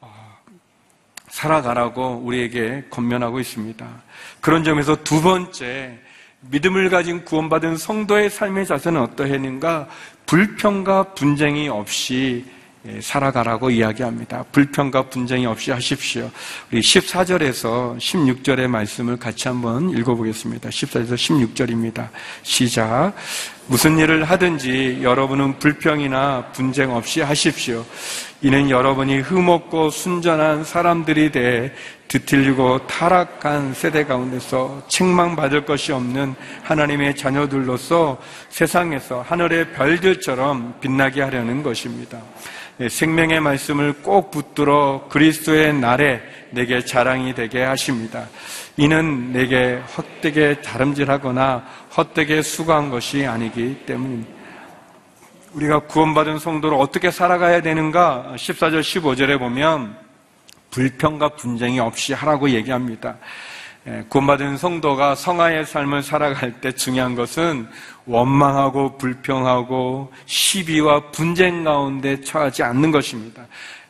어, 0.00 0.38
살아가라고 1.28 2.22
우리에게 2.24 2.84
권면하고 2.90 3.38
있습니다. 3.38 3.86
그런 4.40 4.64
점에서 4.64 4.96
두 5.04 5.20
번째, 5.20 5.98
믿음을 6.40 6.88
가진 6.88 7.24
구원받은 7.24 7.76
성도의 7.76 8.30
삶의 8.30 8.66
자세는 8.66 9.00
어떠했는가? 9.00 9.88
불평과 10.26 11.14
분쟁이 11.14 11.68
없이 11.68 12.44
예, 12.86 12.98
살아가라고 12.98 13.68
이야기합니다. 13.68 14.42
불평과 14.52 15.10
분쟁이 15.10 15.44
없이 15.44 15.70
하십시오. 15.70 16.30
우리 16.72 16.80
14절에서 16.80 17.98
16절의 17.98 18.68
말씀을 18.68 19.18
같이 19.18 19.48
한번 19.48 19.90
읽어보겠습니다. 19.90 20.70
14절에서 20.70 21.14
16절입니다. 21.14 22.08
시작. 22.42 23.12
무슨 23.66 23.98
일을 23.98 24.24
하든지 24.24 25.00
여러분은 25.02 25.58
불평이나 25.58 26.52
분쟁 26.52 26.92
없이 26.92 27.20
하십시오. 27.20 27.84
이는 28.42 28.70
여러분이 28.70 29.18
흠없고 29.18 29.90
순전한 29.90 30.64
사람들이 30.64 31.30
돼 31.30 31.74
뒤틀리고 32.08 32.86
타락한 32.86 33.74
세대 33.74 34.04
가운데서 34.04 34.82
책망받을 34.88 35.66
것이 35.66 35.92
없는 35.92 36.34
하나님의 36.62 37.16
자녀들로서 37.16 38.18
세상에서 38.48 39.22
하늘의 39.28 39.72
별들처럼 39.72 40.76
빛나게 40.80 41.20
하려는 41.20 41.62
것입니다. 41.62 42.18
네, 42.78 42.88
생명의 42.88 43.40
말씀을 43.40 43.92
꼭 44.02 44.30
붙들어 44.30 45.06
그리스도의 45.10 45.74
날에 45.74 46.22
내게 46.48 46.82
자랑이 46.82 47.34
되게 47.34 47.62
하십니다. 47.62 48.26
이는 48.78 49.34
내게 49.34 49.82
헛되게 49.96 50.62
다름질하거나 50.62 51.62
헛되게 51.94 52.40
수고한 52.40 52.88
것이 52.88 53.26
아니기 53.26 53.84
때문입니다. 53.84 54.39
우리가 55.52 55.80
구원받은 55.80 56.38
성도로 56.38 56.78
어떻게 56.78 57.10
살아가야 57.10 57.60
되는가? 57.60 58.34
14절, 58.36 58.80
15절에 58.80 59.38
보면 59.38 59.96
불평과 60.70 61.30
분쟁이 61.30 61.80
없이 61.80 62.12
하라고 62.12 62.50
얘기합니다. 62.50 63.16
예, 63.88 64.04
구원받은 64.08 64.58
성도가 64.58 65.14
성화의 65.14 65.64
삶을 65.66 66.02
살아갈 66.02 66.60
때 66.60 66.70
중요한 66.70 67.16
것은 67.16 67.66
원망하고 68.06 68.98
불평하고 68.98 70.12
시비와 70.26 71.10
분쟁 71.10 71.64
가운데 71.64 72.20
처하지 72.20 72.62
않는 72.62 72.92
것입니다. 72.92 73.42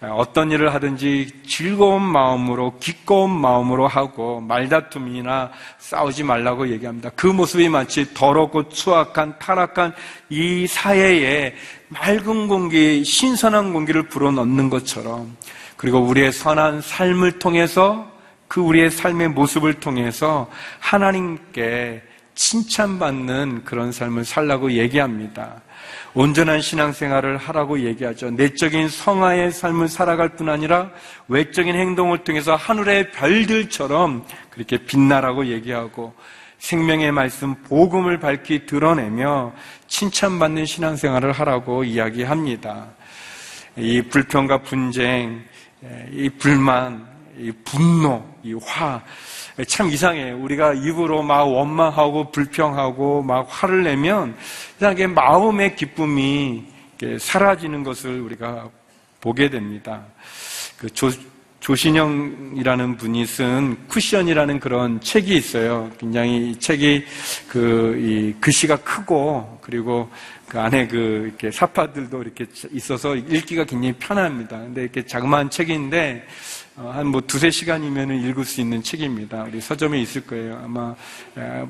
예, 0.02 0.07
어떤 0.07 0.50
일을 0.50 0.73
하든지 0.73 1.42
즐거운 1.47 2.02
마음으로 2.02 2.78
기꺼운 2.80 3.30
마음으로 3.30 3.87
하고 3.87 4.40
말다툼이나 4.40 5.50
싸우지 5.78 6.25
말라고 6.25 6.69
얘기합니다. 6.71 7.11
그 7.14 7.26
모습이 7.26 7.69
마치 7.69 8.14
더럽고 8.14 8.71
추악한 8.71 9.38
타락한 9.38 9.92
이 10.30 10.66
사회에 10.66 11.54
맑은 11.88 12.49
공기, 12.49 13.04
신선한 13.04 13.75
공기를 13.75 14.04
불어넣는 14.04 14.71
것처럼 14.71 15.37
그리고 15.76 15.99
우리의 16.00 16.33
선한 16.33 16.80
삶을 16.80 17.38
통해서 17.38 18.11
그 18.49 18.61
우리의 18.61 18.90
삶의 18.90 19.28
모습을 19.28 19.75
통해서 19.75 20.50
하나님께 20.78 22.02
칭찬받는 22.35 23.64
그런 23.64 23.92
삶을 23.92 24.25
살라고 24.25 24.73
얘기합니다. 24.73 25.61
온전한 26.14 26.61
신앙생활을 26.61 27.37
하라고 27.37 27.80
얘기하죠. 27.80 28.30
내적인 28.30 28.88
성화의 28.88 29.52
삶을 29.52 29.88
살아갈 29.88 30.30
뿐 30.30 30.49
아니라 30.49 30.90
외적인 31.28 31.75
행동을 31.75 32.18
통해서 32.25 32.56
하늘의 32.56 33.12
별들처럼 33.12 34.25
그렇게 34.50 34.78
빛나라고 34.78 35.47
얘기하고 35.47 36.14
생명의 36.59 37.11
말씀, 37.11 37.54
복음을 37.64 38.20
밝히 38.20 38.66
드러내며 38.66 39.52
칭찬받는 39.88 40.66
신앙생활을 40.66 41.32
하라고 41.32 41.85
이야기합니다. 41.85 42.87
이 43.76 44.02
불평과 44.02 44.59
분쟁, 44.62 45.42
이 46.12 46.28
불만, 46.38 47.06
이 47.38 47.50
분노, 47.64 48.23
이 48.42 48.54
화. 48.62 49.02
참 49.66 49.88
이상해. 49.88 50.33
우리가 50.33 50.75
입으로 50.75 51.23
막 51.23 51.42
원망하고 51.45 52.30
불평하고 52.30 53.23
막 53.23 53.47
화를 53.49 53.83
내면 53.83 54.37
이상하게 54.76 55.09
마음의 55.09 55.76
기쁨이 55.76 56.64
사라지는 57.19 57.83
것을 57.83 58.21
우리가 58.21 58.69
보게 59.21 59.50
됩니다. 59.50 60.02
그 60.78 60.88
조, 60.90 61.11
조신영이라는 61.61 62.97
분이 62.97 63.26
쓴 63.26 63.76
쿠션이라는 63.88 64.61
그런 64.61 65.00
책이 65.00 65.37
있어요. 65.37 65.90
굉장히 65.99 66.59
책이 66.59 67.04
그, 67.49 67.97
이 67.99 68.40
글씨가 68.40 68.76
크고 68.76 69.59
그리고 69.61 70.09
그 70.49 70.59
안에 70.59 70.88
그 70.88 71.26
이렇게 71.28 71.50
사파들도 71.50 72.23
이렇게 72.23 72.47
있어서 72.73 73.14
읽기가 73.14 73.64
굉장히 73.64 73.92
편합니다. 73.99 74.59
근데 74.59 74.83
이렇게 74.83 75.04
자그마한 75.04 75.50
책인데 75.50 76.26
어, 76.26 76.59
한 76.76 77.08
뭐 77.08 77.20
두세 77.20 77.50
시간이면 77.50 78.22
읽을 78.24 78.44
수 78.44 78.60
있는 78.60 78.82
책입니다. 78.82 79.44
우리 79.44 79.60
서점에 79.60 80.00
있을 80.00 80.26
거예요. 80.26 80.60
아마 80.64 80.94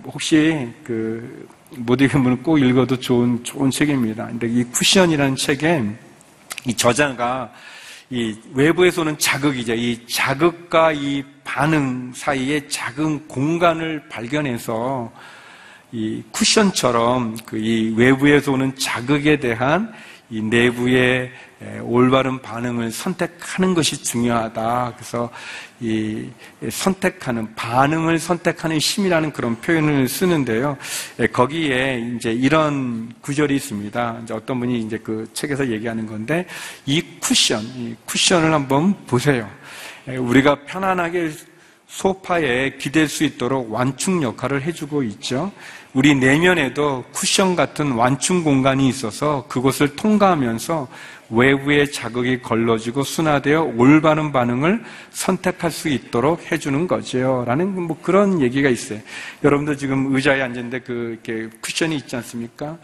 혹시 0.07 0.69
그 0.85 1.47
못 1.77 2.01
읽은 2.01 2.25
분은 2.25 2.43
꼭 2.43 2.59
읽어도 2.59 2.99
좋은 2.99 3.45
좋은 3.45 3.71
책입니다. 3.71 4.27
근데 4.27 4.49
이 4.49 4.65
쿠션이라는 4.65 5.37
책에 5.37 5.85
이 6.67 6.75
저자가 6.75 7.53
이 8.11 8.37
외부에서 8.55 9.03
오는 9.03 9.17
자극이죠. 9.17 9.75
이 9.75 10.05
자극과 10.09 10.91
이 10.93 11.23
반응 11.45 12.13
사이에 12.13 12.67
작은 12.67 13.29
공간을 13.29 14.09
발견해서 14.09 15.13
이 15.93 16.23
쿠션처럼 16.33 17.37
그 17.47 17.57
이 17.57 17.95
외부에서 17.97 18.51
오는 18.51 18.75
자극에 18.77 19.39
대한 19.39 19.93
이 20.29 20.43
내부의 20.43 21.31
올바른 21.83 22.41
반응을 22.41 22.91
선택하는 22.91 23.75
것이 23.75 24.03
중요하다. 24.03 24.95
그래서 24.97 25.31
이 25.79 26.27
선택하는 26.71 27.55
반응을 27.55 28.19
선택하는 28.19 28.79
힘이라는 28.79 29.33
그런 29.33 29.61
표현을 29.61 30.09
쓰는데요. 30.09 30.79
거기에 31.33 32.15
이제 32.17 32.33
이런 32.33 33.13
구절이 33.21 33.57
있습니다. 33.57 34.21
이제 34.23 34.35
어떤 34.35 34.61
분이 34.61 34.81
이제 34.81 34.99
그 34.99 35.29
책에서 35.35 35.69
얘기하는 35.69 36.07
건데 36.07 36.47
이 36.87 37.03
쿠션, 37.21 37.63
이 37.63 37.95
쿠션을 38.07 38.53
한번 38.53 38.95
보세요. 39.07 39.49
우리가 40.07 40.65
편안하게 40.65 41.31
소파에 41.91 42.77
기댈 42.79 43.09
수 43.09 43.25
있도록 43.25 43.73
완충 43.73 44.23
역할을 44.23 44.63
해주고 44.63 45.03
있죠. 45.03 45.51
우리 45.93 46.15
내면에도 46.15 47.05
쿠션 47.11 47.57
같은 47.57 47.93
완충 47.93 48.45
공간이 48.45 48.89
있어서 48.89 49.45
그곳을 49.49 49.97
통과하면서 49.97 50.87
외부의 51.31 51.91
자극이 51.91 52.43
걸러지고 52.43 53.03
순화되어 53.03 53.73
올바른 53.77 54.31
반응을 54.31 54.83
선택할 55.11 55.73
수 55.73 55.89
있도록 55.89 56.51
해주는 56.51 56.87
거죠. 56.87 57.45
라는 57.45 57.75
뭐 57.83 57.99
그런 58.03 58.41
얘기가 58.41 58.69
있어요. 58.69 59.01
여러분들 59.43 59.77
지금 59.77 60.15
의자에 60.15 60.43
앉은데 60.43 60.81
그 60.81 61.19
이렇게 61.25 61.49
쿠션이 61.61 61.97
있지 61.97 62.15
않습니까? 62.17 62.79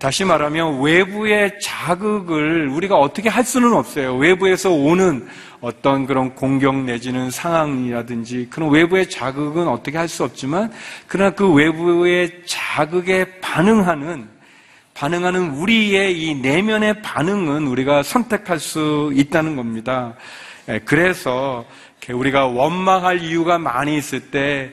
다시 0.00 0.24
말하면 0.24 0.82
외부의 0.82 1.60
자극을 1.60 2.68
우리가 2.68 2.96
어떻게 2.96 3.28
할 3.28 3.44
수는 3.44 3.72
없어요. 3.72 4.16
외부에서 4.16 4.70
오는 4.70 5.28
어떤 5.62 6.06
그런 6.06 6.34
공격 6.34 6.76
내지는 6.76 7.30
상황이라든지 7.30 8.48
그런 8.50 8.70
외부의 8.70 9.08
자극은 9.08 9.68
어떻게 9.68 9.96
할 9.96 10.08
수 10.08 10.24
없지만 10.24 10.70
그러나 11.06 11.30
그 11.30 11.50
외부의 11.50 12.42
자극에 12.44 13.40
반응하는 13.40 14.28
반응하는 14.92 15.52
우리의 15.52 16.20
이 16.20 16.34
내면의 16.34 17.00
반응은 17.00 17.66
우리가 17.66 18.02
선택할 18.02 18.58
수 18.58 19.10
있다는 19.14 19.56
겁니다. 19.56 20.14
예, 20.68 20.80
그래서 20.84 21.64
우리가 22.10 22.46
원망할 22.46 23.22
이유가 23.22 23.56
많이 23.56 23.96
있을 23.96 24.20
때 24.30 24.70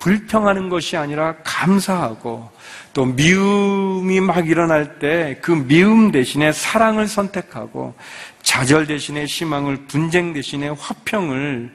불평하는 0.00 0.68
것이 0.68 0.96
아니라 0.96 1.36
감사하고 1.44 2.50
또 2.92 3.04
미움이 3.06 4.20
막 4.20 4.46
일어날 4.48 4.98
때 4.98 5.38
그 5.40 5.52
미움 5.52 6.12
대신에 6.12 6.52
사랑을 6.52 7.06
선택하고 7.08 7.94
좌절 8.44 8.86
대신에 8.86 9.24
희망을 9.24 9.86
분쟁 9.86 10.32
대신에 10.34 10.68
화평을 10.68 11.74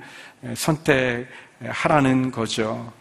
선택하라는 0.55 2.31
거죠. 2.31 2.93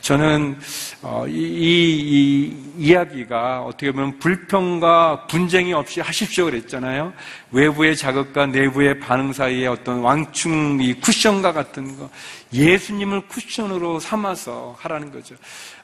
저는 0.00 0.58
어, 1.00 1.26
이, 1.28 1.32
이, 1.32 2.56
이, 2.76 2.92
야기가 2.92 3.62
어떻게 3.62 3.92
보면 3.92 4.18
불평과 4.18 5.26
분쟁이 5.28 5.72
없이 5.72 6.00
하십시오 6.00 6.46
그랬잖아요. 6.46 7.12
외부의 7.52 7.96
자극과 7.96 8.46
내부의 8.46 8.98
반응 8.98 9.32
사이에 9.32 9.68
어떤 9.68 10.00
왕충 10.00 10.80
이 10.80 10.94
쿠션과 10.94 11.52
같은 11.52 11.96
거 11.96 12.10
예수님을 12.52 13.28
쿠션으로 13.28 14.00
삼아서 14.00 14.74
하라는 14.80 15.12
거죠. 15.12 15.36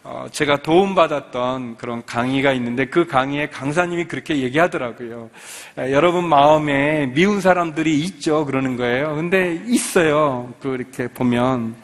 어, 0.03 0.27
제가 0.33 0.63
도움받았던 0.63 1.77
그런 1.77 2.05
강의가 2.05 2.53
있는데 2.53 2.87
그 2.87 3.07
강의에 3.07 3.49
강사님이 3.51 4.07
그렇게 4.07 4.39
얘기하더라고요. 4.39 5.31
여러분 5.79 6.29
마음에 6.29 7.07
미운 7.07 7.41
사람들이 7.41 8.01
있죠 8.01 8.45
그러는 8.47 8.77
거예요. 8.77 9.15
근데 9.15 9.63
있어요. 9.67 10.53
그렇게 10.61 11.07
보면. 11.07 11.77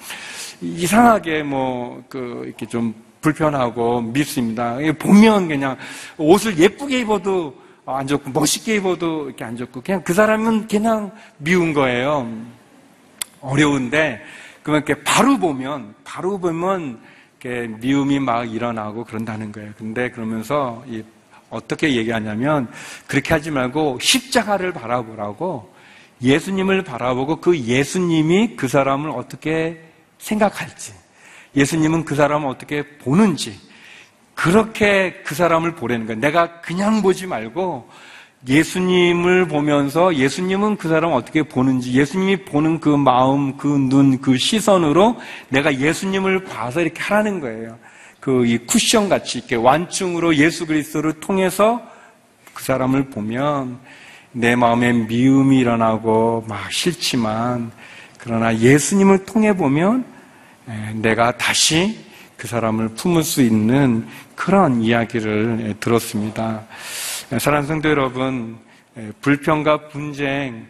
이상하게 0.62 1.42
뭐, 1.42 2.02
그, 2.08 2.44
이렇게 2.46 2.66
좀 2.66 2.94
불편하고 3.20 4.00
밉습니다. 4.00 4.78
보면 4.98 5.48
그냥 5.48 5.76
옷을 6.16 6.56
예쁘게 6.58 7.00
입어도 7.00 7.54
안 7.84 8.06
좋고, 8.06 8.30
멋있게 8.30 8.76
입어도 8.76 9.26
이렇게 9.26 9.44
안 9.44 9.56
좋고, 9.56 9.82
그냥 9.82 10.02
그 10.04 10.14
사람은 10.14 10.68
그냥 10.68 11.10
미운 11.38 11.72
거예요. 11.72 12.28
어려운데, 13.40 14.22
그러면 14.62 14.84
이렇게 14.86 15.02
바로 15.02 15.36
보면, 15.36 15.94
바로 16.04 16.38
보면, 16.38 17.00
이렇게 17.40 17.66
미움이 17.80 18.20
막 18.20 18.52
일어나고 18.52 19.04
그런다는 19.04 19.50
거예요. 19.50 19.72
근데 19.76 20.10
그러면서 20.10 20.84
이 20.86 21.02
어떻게 21.50 21.96
얘기하냐면, 21.96 22.68
그렇게 23.08 23.34
하지 23.34 23.50
말고 23.50 23.98
십자가를 24.00 24.72
바라보라고 24.72 25.72
예수님을 26.22 26.84
바라보고 26.84 27.40
그 27.40 27.58
예수님이 27.58 28.54
그 28.54 28.68
사람을 28.68 29.10
어떻게 29.10 29.91
생각할지, 30.22 30.92
예수님은 31.56 32.04
그 32.04 32.14
사람을 32.14 32.48
어떻게 32.48 32.82
보는지, 32.98 33.58
그렇게 34.34 35.22
그 35.24 35.34
사람을 35.34 35.74
보라는 35.74 36.06
거예요. 36.06 36.20
내가 36.20 36.60
그냥 36.60 37.02
보지 37.02 37.26
말고 37.26 37.88
예수님을 38.48 39.46
보면서 39.46 40.14
예수님은 40.14 40.76
그 40.76 40.88
사람을 40.88 41.14
어떻게 41.14 41.42
보는지, 41.42 41.92
예수님이 41.92 42.44
보는 42.44 42.80
그 42.80 42.88
마음, 42.88 43.56
그 43.56 43.66
눈, 43.66 44.20
그 44.20 44.38
시선으로 44.38 45.20
내가 45.48 45.78
예수님을 45.78 46.44
봐서 46.44 46.80
이렇게 46.80 47.00
하라는 47.02 47.40
거예요. 47.40 47.78
그 48.22 48.44
이 48.44 48.56
쿠션 48.56 49.08
같이 49.08 49.38
이렇게 49.38 49.56
완충으로 49.56 50.36
예수 50.36 50.64
그리스도를 50.64 51.14
통해서 51.14 51.82
그 52.54 52.62
사람을 52.62 53.10
보면 53.10 53.80
내 54.30 54.54
마음에 54.54 54.92
미움이 54.92 55.58
일어나고 55.58 56.44
막 56.48 56.70
싫지만 56.70 57.72
그러나 58.22 58.56
예수님을 58.56 59.24
통해 59.24 59.56
보면 59.56 60.04
내가 60.94 61.36
다시 61.36 61.98
그 62.36 62.46
사람을 62.46 62.90
품을 62.90 63.24
수 63.24 63.42
있는 63.42 64.06
그런 64.36 64.80
이야기를 64.80 65.74
들었습니다. 65.80 66.62
사랑하는 67.38 67.66
성도 67.66 67.88
여러분, 67.88 68.58
불평과 69.20 69.88
분쟁, 69.88 70.66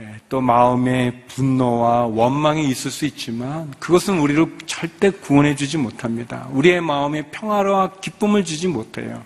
예, 0.00 0.14
또 0.28 0.42
마음의 0.42 1.22
분노와 1.28 2.06
원망이 2.06 2.68
있을 2.68 2.90
수 2.90 3.06
있지만 3.06 3.72
그것은 3.78 4.18
우리를 4.18 4.58
절대 4.66 5.08
구원해 5.08 5.54
주지 5.54 5.78
못합니다. 5.78 6.48
우리의 6.50 6.82
마음에 6.82 7.22
평화와 7.30 7.92
기쁨을 8.02 8.44
주지 8.44 8.68
못해요. 8.68 9.22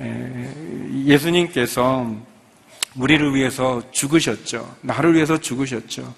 예, 0.00 0.54
예수님께서 1.04 2.10
우리를 2.96 3.34
위해서 3.34 3.82
죽으셨죠. 3.90 4.76
나를 4.80 5.14
위해서 5.14 5.38
죽으셨죠. 5.38 6.14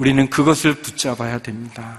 우리는 0.00 0.30
그것을 0.30 0.76
붙잡아야 0.76 1.38
됩니다. 1.40 1.98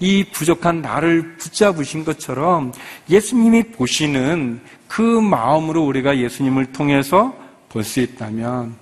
이 0.00 0.24
부족한 0.32 0.82
나를 0.82 1.36
붙잡으신 1.36 2.04
것처럼 2.04 2.72
예수님이 3.08 3.62
보시는 3.70 4.60
그 4.88 5.02
마음으로 5.02 5.84
우리가 5.84 6.18
예수님을 6.18 6.72
통해서 6.72 7.34
볼 7.68 7.84
수 7.84 8.00
있다면 8.00 8.74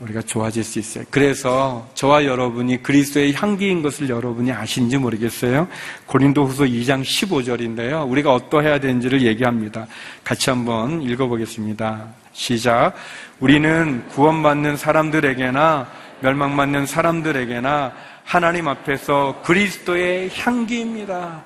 우리가 0.00 0.20
좋아질 0.20 0.64
수 0.64 0.78
있어요. 0.78 1.04
그래서 1.10 1.88
저와 1.94 2.24
여러분이 2.24 2.82
그리스도의 2.82 3.34
향기인 3.34 3.82
것을 3.82 4.08
여러분이 4.10 4.50
아신지 4.52 4.98
모르겠어요. 4.98 5.68
고린도후서 6.06 6.64
2장 6.64 7.02
15절인데요. 7.02 8.10
우리가 8.10 8.34
어떠해야 8.34 8.80
되는지를 8.80 9.22
얘기합니다. 9.22 9.86
같이 10.24 10.50
한번 10.50 11.02
읽어보겠습니다. 11.02 12.08
시작. 12.32 12.94
우리는 13.38 14.06
구원받는 14.08 14.76
사람들에게나 14.76 15.86
멸망받는 16.22 16.86
사람들에게나 16.86 17.92
하나님 18.24 18.68
앞에서 18.68 19.42
그리스도의 19.44 20.30
향기입니다. 20.34 21.42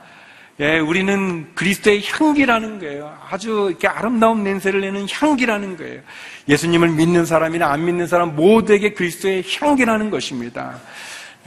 예, 0.60 0.78
우리는 0.78 1.54
그리스도의 1.54 2.02
향기라는 2.06 2.78
거예요. 2.78 3.12
아주 3.28 3.66
이렇게 3.70 3.88
아름다운 3.88 4.42
냄새를 4.42 4.80
내는 4.80 5.06
향기라는 5.10 5.76
거예요. 5.76 6.00
예수님을 6.48 6.88
믿는 6.90 7.26
사람이나 7.26 7.66
안 7.70 7.84
믿는 7.84 8.06
사람 8.06 8.34
모두에게 8.36 8.92
그리스도의 8.94 9.44
향기라는 9.60 10.10
것입니다. 10.10 10.78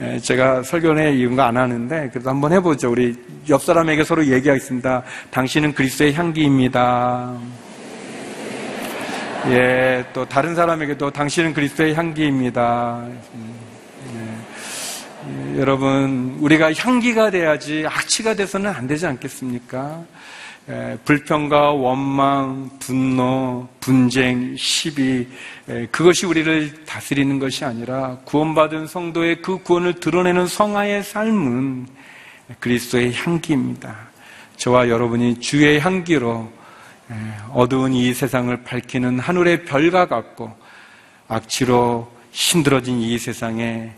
예, 0.00 0.18
제가 0.18 0.62
설교에 0.62 1.12
이런 1.14 1.36
거 1.36 1.42
안 1.42 1.56
하는데 1.56 2.08
그래도 2.12 2.30
한번 2.30 2.52
해보죠. 2.52 2.90
우리 2.90 3.14
옆 3.48 3.62
사람에게 3.62 4.04
서로 4.04 4.24
얘기하겠습니다. 4.26 5.02
당신은 5.30 5.74
그리스도의 5.74 6.14
향기입니다. 6.14 7.36
예, 9.48 10.04
또 10.12 10.26
다른 10.26 10.54
사람에게도 10.54 11.10
당신은 11.10 11.54
그리스도의 11.54 11.94
향기입니다. 11.94 13.06
여러분, 15.56 16.36
우리가 16.40 16.72
향기가 16.74 17.30
돼야지 17.30 17.86
악취가 17.86 18.34
돼서는 18.34 18.70
안 18.70 18.86
되지 18.86 19.06
않겠습니까? 19.06 20.04
에, 20.68 20.96
불평과 21.04 21.72
원망, 21.72 22.70
분노, 22.78 23.66
분쟁, 23.80 24.54
시비, 24.56 25.26
에, 25.68 25.86
그것이 25.86 26.26
우리를 26.26 26.84
다스리는 26.84 27.38
것이 27.38 27.64
아니라 27.64 28.18
구원받은 28.24 28.86
성도의 28.86 29.42
그 29.42 29.62
구원을 29.62 29.94
드러내는 29.94 30.46
성화의 30.46 31.02
삶은 31.02 31.86
그리스도의 32.60 33.14
향기입니다. 33.14 33.96
저와 34.56 34.88
여러분이 34.90 35.40
주의 35.40 35.80
향기로 35.80 36.52
에, 36.54 36.59
어두운 37.52 37.92
이 37.92 38.14
세상을 38.14 38.64
밝히는 38.64 39.18
하늘의 39.18 39.64
별과 39.64 40.06
같고 40.06 40.52
악취로 41.28 42.10
힘들어진 42.32 43.00
이 43.00 43.18
세상에 43.18 43.92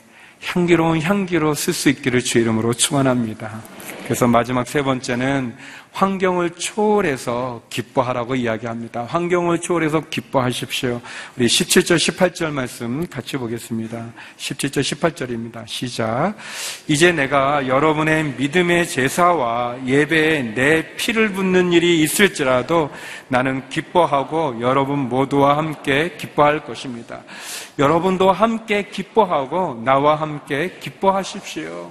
향기로운 0.44 1.00
향기로 1.00 1.54
쓸 1.54 1.72
수 1.72 1.88
있기를 1.88 2.20
주 2.22 2.38
이름으로 2.38 2.74
축원합니다. 2.74 3.62
그래서 4.04 4.26
마지막 4.26 4.66
세 4.66 4.82
번째는 4.82 5.56
환경을 5.92 6.50
초월해서 6.50 7.62
기뻐하라고 7.68 8.34
이야기합니다. 8.34 9.04
환경을 9.04 9.60
초월해서 9.60 10.00
기뻐하십시오. 10.08 11.00
우리 11.36 11.46
17절, 11.46 11.96
18절 11.96 12.50
말씀 12.50 13.06
같이 13.08 13.36
보겠습니다. 13.36 14.12
17절, 14.38 14.80
18절입니다. 14.80 15.66
시작. 15.68 16.34
이제 16.88 17.12
내가 17.12 17.68
여러분의 17.68 18.24
믿음의 18.38 18.88
제사와 18.88 19.86
예배에 19.86 20.54
내 20.54 20.96
피를 20.96 21.32
붓는 21.32 21.72
일이 21.74 22.02
있을지라도 22.02 22.90
나는 23.28 23.68
기뻐하고 23.68 24.56
여러분 24.60 24.98
모두와 24.98 25.58
함께 25.58 26.16
기뻐할 26.16 26.64
것입니다. 26.64 27.22
여러분도 27.78 28.32
함께 28.32 28.88
기뻐하고 28.88 29.82
나와 29.84 30.16
함께 30.16 30.78
기뻐하십시오. 30.80 31.90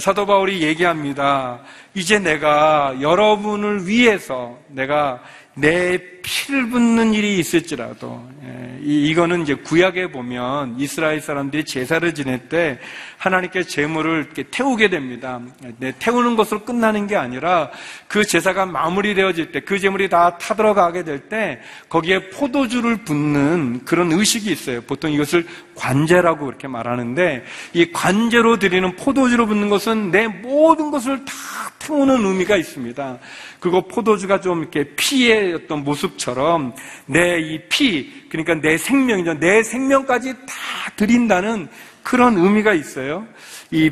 사도 0.00 0.24
바울이 0.24 0.62
얘기합니다. 0.62 1.60
이제 1.94 2.18
내가 2.18 2.96
여러분을 3.00 3.86
위해서 3.86 4.58
내가 4.68 5.22
내 5.54 6.13
피를 6.24 6.70
붓는 6.70 7.12
일이 7.12 7.38
있을지라도 7.38 8.26
예, 8.44 8.78
이거는 8.82 9.42
이제 9.42 9.54
구약에 9.54 10.10
보면 10.10 10.76
이스라엘 10.78 11.20
사람들이 11.20 11.64
제사를 11.64 12.14
지낼 12.14 12.48
때 12.48 12.78
하나님께 13.18 13.64
제물을 13.64 14.30
태우게 14.50 14.88
됩니다. 14.88 15.40
네, 15.78 15.92
태우는 15.98 16.34
것으로 16.36 16.64
끝나는 16.64 17.06
게 17.06 17.14
아니라 17.16 17.70
그 18.08 18.24
제사가 18.24 18.66
마무리되어질 18.66 19.52
때 19.52 19.60
그 19.60 19.78
제물이 19.78 20.08
다 20.08 20.36
타들어가게 20.38 21.04
될 21.04 21.28
때 21.28 21.60
거기에 21.88 22.30
포도주를 22.30 23.04
붓는 23.04 23.84
그런 23.84 24.12
의식이 24.12 24.50
있어요. 24.50 24.80
보통 24.82 25.12
이것을 25.12 25.46
관제라고 25.74 26.48
이렇게 26.48 26.68
말하는데 26.68 27.44
이 27.72 27.92
관제로 27.92 28.58
드리는 28.58 28.96
포도주로 28.96 29.46
붓는 29.46 29.68
것은 29.68 30.10
내 30.10 30.26
모든 30.28 30.90
것을 30.90 31.24
다 31.24 31.32
태우는 31.78 32.24
의미가 32.24 32.56
있습니다. 32.56 33.18
그리고 33.60 33.82
포도주가 33.82 34.40
좀 34.40 34.60
이렇게 34.60 34.84
피의 34.96 35.54
어떤 35.54 35.84
모습 35.84 36.13
처럼 36.16 36.74
내 37.06 37.44
이 37.44 37.60
피, 37.68 38.28
그러니까 38.28 38.54
내 38.54 38.76
생명이죠. 38.78 39.38
내 39.38 39.62
생명까지 39.62 40.32
다 40.46 40.54
드린다는 40.96 41.68
그런 42.02 42.36
의미가 42.36 42.74
있어요. 42.74 43.26
이 43.70 43.90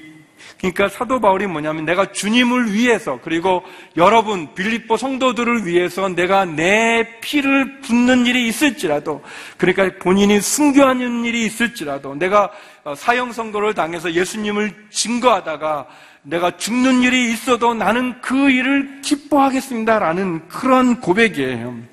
그러니까 0.59 0.89
사도 0.89 1.21
바울이 1.21 1.49
뭐냐면 1.49 1.85
내가 1.85 2.13
주님을 2.13 2.73
위해서 2.73 3.19
그리고 3.25 3.65
여러분 3.97 4.55
빌립보 4.55 4.97
성도들을 4.97 5.67
위해서 5.67 6.09
내가 6.09 6.45
내 6.45 7.19
피를 7.21 7.81
붓는 7.81 8.27
일이 8.27 8.47
있을지라도 8.47 9.23
그러니까 9.59 9.91
본인이 9.99 10.41
순교하는 10.41 11.25
일이 11.25 11.45
있을지라도 11.47 12.15
내가 12.15 12.53
사형 12.97 13.33
선고를 13.33 13.75
당해서 13.75 14.13
예수님을 14.13 14.87
증거하다가 14.91 15.89
내가 16.23 16.57
죽는 16.57 17.03
일이 17.03 17.33
있어도 17.33 17.75
나는 17.75 18.21
그 18.21 18.49
일을 18.49 19.01
기뻐하겠습니다라는 19.03 20.47
그런 20.47 21.01
고백이에요. 21.01 21.92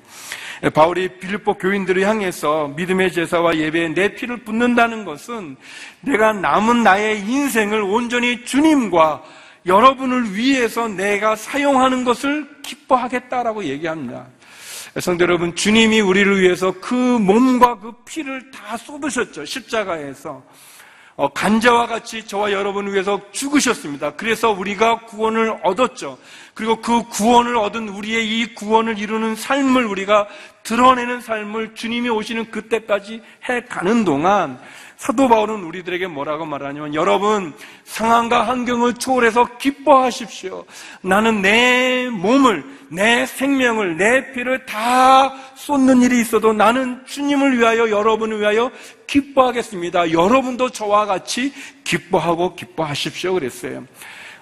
바울이 0.68 1.18
빌립보 1.18 1.54
교인들을 1.54 2.06
향해서 2.06 2.74
믿음의 2.76 3.12
제사와 3.12 3.56
예배에 3.56 3.88
내 3.94 4.14
피를 4.14 4.44
붓는다는 4.44 5.06
것은 5.06 5.56
내가 6.02 6.34
남은 6.34 6.82
나의 6.82 7.20
인생을 7.20 7.80
온전히 7.80 8.44
주님과 8.44 9.22
여러분을 9.64 10.36
위해서 10.36 10.86
내가 10.86 11.34
사용하는 11.34 12.04
것을 12.04 12.46
기뻐하겠다라고 12.62 13.64
얘기합니다. 13.64 14.26
성도 15.00 15.22
여러분, 15.24 15.54
주님이 15.54 16.00
우리를 16.00 16.40
위해서 16.42 16.72
그 16.80 16.94
몸과 16.94 17.78
그 17.78 17.92
피를 18.04 18.50
다 18.50 18.76
쏟으셨죠. 18.76 19.44
십자가에서. 19.44 20.42
어, 21.20 21.28
간자와 21.28 21.86
같이 21.86 22.26
저와 22.26 22.50
여러분을 22.50 22.94
위해서 22.94 23.20
죽으셨습니다. 23.30 24.12
그래서 24.12 24.52
우리가 24.52 25.00
구원을 25.00 25.54
얻었죠. 25.62 26.16
그리고 26.54 26.76
그 26.80 27.02
구원을 27.08 27.58
얻은 27.58 27.90
우리의 27.90 28.26
이 28.26 28.54
구원을 28.54 28.98
이루는 28.98 29.34
삶을 29.34 29.84
우리가 29.84 30.26
드러내는 30.62 31.20
삶을 31.20 31.74
주님이 31.74 32.08
오시는 32.08 32.50
그때까지 32.50 33.20
해 33.50 33.60
가는 33.64 34.02
동안 34.02 34.58
사도 34.96 35.28
바울은 35.28 35.62
우리들에게 35.62 36.06
뭐라고 36.06 36.46
말하냐면 36.46 36.94
여러분 36.94 37.52
상황과 37.84 38.48
환경을 38.48 38.94
초월해서 38.94 39.58
기뻐하십시오. 39.58 40.64
나는 41.02 41.42
내 41.42 42.08
몸을 42.08 42.64
내 42.92 43.24
생명을 43.24 43.96
내 43.96 44.32
피를 44.32 44.66
다 44.66 45.32
쏟는 45.54 46.02
일이 46.02 46.20
있어도 46.20 46.52
나는 46.52 47.00
주님을 47.06 47.58
위하여 47.58 47.88
여러분을 47.88 48.40
위하여 48.40 48.70
기뻐하겠습니다. 49.06 50.10
여러분도 50.10 50.70
저와 50.70 51.06
같이 51.06 51.52
기뻐하고 51.84 52.56
기뻐하십시오 52.56 53.34
그랬어요. 53.34 53.86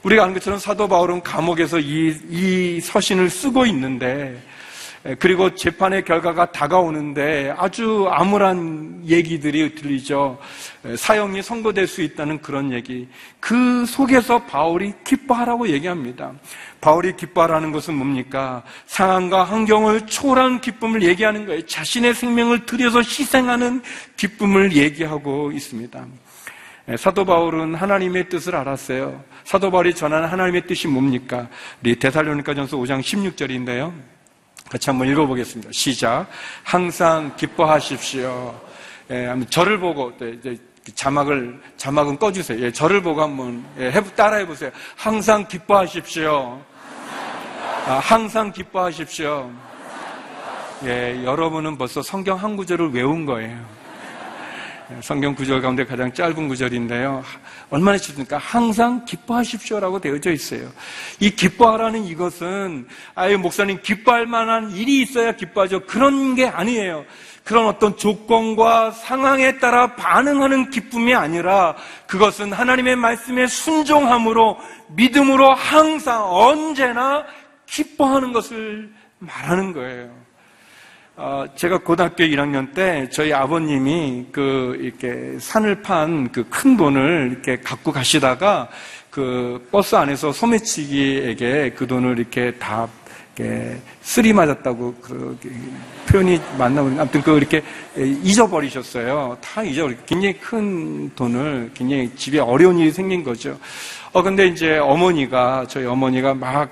우리가 0.03 0.23
아는 0.23 0.33
것처럼 0.35 0.59
사도 0.59 0.89
바울은 0.89 1.23
감옥에서 1.23 1.79
이, 1.79 2.17
이 2.31 2.81
서신을 2.81 3.29
쓰고 3.29 3.67
있는데 3.67 4.41
그리고 5.19 5.55
재판의 5.55 6.05
결과가 6.05 6.51
다가오는데 6.51 7.55
아주 7.57 8.09
암울한 8.11 9.03
얘기들이 9.07 9.75
들리죠. 9.75 10.39
사형이 10.97 11.43
선고될 11.43 11.87
수 11.87 12.03
있다는 12.03 12.43
그런 12.43 12.73
얘기. 12.73 13.09
그 13.41 13.87
속에서 13.87 14.45
바울이 14.45 14.93
기뻐하라고 15.05 15.69
얘기합니다. 15.69 16.33
바울이 16.81 17.17
기뻐하라는 17.17 17.73
것은 17.73 17.95
뭡니까? 17.95 18.63
상황과 18.87 19.45
환경을 19.45 20.07
초월한 20.07 20.61
기쁨을 20.61 21.03
얘기하는 21.03 21.47
거예요. 21.47 21.65
자신의 21.67 22.15
생명을 22.15 22.67
들여서 22.67 22.99
희생하는 22.99 23.83
기쁨을 24.17 24.77
얘기하고 24.77 25.53
있습니다. 25.53 26.07
사도 26.97 27.25
바울은 27.25 27.75
하나님의 27.75 28.29
뜻을 28.29 28.57
알았어요. 28.57 29.23
사도 29.45 29.71
바울이 29.71 29.95
전하는 29.95 30.29
하나님의 30.29 30.67
뜻이 30.67 30.89
뭡니까? 30.89 31.49
우리 31.83 31.97
대살로니가전서 31.97 32.77
5장 32.79 33.01
16절인데요. 33.01 34.18
같이 34.71 34.91
한번 34.91 35.09
읽어보겠습니다. 35.09 35.73
시작. 35.73 36.27
항상 36.63 37.35
기뻐하십시오. 37.37 38.61
예, 39.11 39.35
저를 39.49 39.79
보고 39.79 40.13
이제 40.21 40.59
자막을 40.95 41.61
자막은 41.77 42.19
꺼주세요. 42.19 42.61
예, 42.61 42.73
저를 42.73 43.03
보고 43.03 43.23
한번 43.23 43.65
예, 43.79 43.91
해, 43.91 44.03
따라해 44.15 44.47
보세요. 44.47 44.71
항상 44.97 45.47
기뻐하십시오. 45.47 46.61
아, 47.87 48.01
항상 48.03 48.53
기뻐하십시오. 48.53 49.51
예, 50.85 51.23
여러분은 51.25 51.79
벌써 51.79 52.03
성경 52.03 52.37
한 52.37 52.57
구절을 52.57 52.91
외운 52.91 53.25
거예요. 53.25 53.78
예, 54.91 55.03
성경 55.03 55.35
구절 55.35 55.61
가운데 55.61 55.85
가장 55.85 56.11
짧은 56.11 56.49
구절인데요. 56.49 57.23
얼마나 57.69 57.99
쉽습니까? 57.99 58.39
항상 58.39 59.05
기뻐하십시오라고 59.05 60.01
되어져 60.01 60.33
있어요. 60.33 60.71
이 61.21 61.29
기뻐하라는 61.31 62.05
이것은 62.05 62.89
아예 63.15 63.37
목사님 63.37 63.81
기뻐할 63.83 64.27
만한 64.27 64.71
일이 64.71 65.03
있어야 65.03 65.33
기뻐하죠. 65.33 65.85
그런 65.85 66.35
게 66.35 66.47
아니에요. 66.47 67.05
그런 67.45 67.67
어떤 67.67 67.99
조건과 67.99 68.93
상황에 68.93 69.59
따라 69.59 69.95
반응하는 69.95 70.71
기쁨이 70.71 71.15
아니라 71.15 71.77
그것은 72.07 72.53
하나님의 72.53 72.97
말씀에 72.97 73.47
순종함으로 73.47 74.59
믿음으로 74.89 75.53
항상 75.53 76.25
언제나 76.31 77.27
기뻐하는 77.67 78.33
것을 78.33 78.91
말하는 79.19 79.75
거예요. 79.75 80.18
어, 81.21 81.45
제가 81.57 81.79
고등학교 81.79 82.23
1학년 82.23 82.73
때 82.75 83.09
저희 83.11 83.33
아버님이 83.33 84.27
그 84.31 84.79
이렇게 84.81 85.37
산을 85.41 85.83
판 85.83 86.31
그 86.31 86.45
큰 86.49 86.77
돈을 86.77 87.31
이렇게 87.33 87.57
갖고 87.61 87.91
가시다가 87.91 88.69
그 89.11 89.67
버스 89.73 89.97
안에서 89.97 90.31
소매치기에게 90.33 91.73
그 91.77 91.89
돈을 91.89 92.19
이렇게 92.21 92.53
다 92.53 92.87
이렇게 93.37 93.79
쓰리 94.01 94.33
맞았다고 94.33 94.95
그 95.03 95.37
표현이 96.09 96.41
맞나 96.57 96.83
모르겠는데 96.83 97.01
아무튼 97.01 97.23
그 97.23 97.37
이렇게 97.37 97.63
잊어버리셨어요. 97.97 99.39
다 99.41 99.63
잊어버리. 99.65 99.97
굉장히 100.07 100.35
큰 100.39 101.11
돈을 101.17 101.73
굉장히 101.75 102.15
집에 102.15 102.39
어려운 102.39 102.79
일이 102.79 102.93
생긴 102.93 103.25
거죠. 103.25 103.59
어 104.13 104.23
근데 104.23 104.47
이제 104.47 104.79
어머니가 104.79 105.67
저희 105.69 105.85
어머니가 105.85 106.35
막 106.35 106.71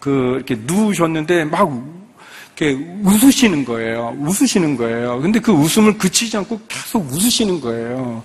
그 0.00 0.34
이렇게 0.36 0.56
누우셨는데 0.66 1.44
막 1.44 1.70
이렇게 2.62 2.78
웃으시는 3.02 3.64
거예요. 3.64 4.16
웃으시는 4.20 4.76
거예요. 4.76 5.20
근데 5.20 5.40
그 5.40 5.52
웃음을 5.52 5.98
그치지 5.98 6.36
않고 6.36 6.60
계속 6.68 7.04
웃으시는 7.10 7.60
거예요. 7.60 8.22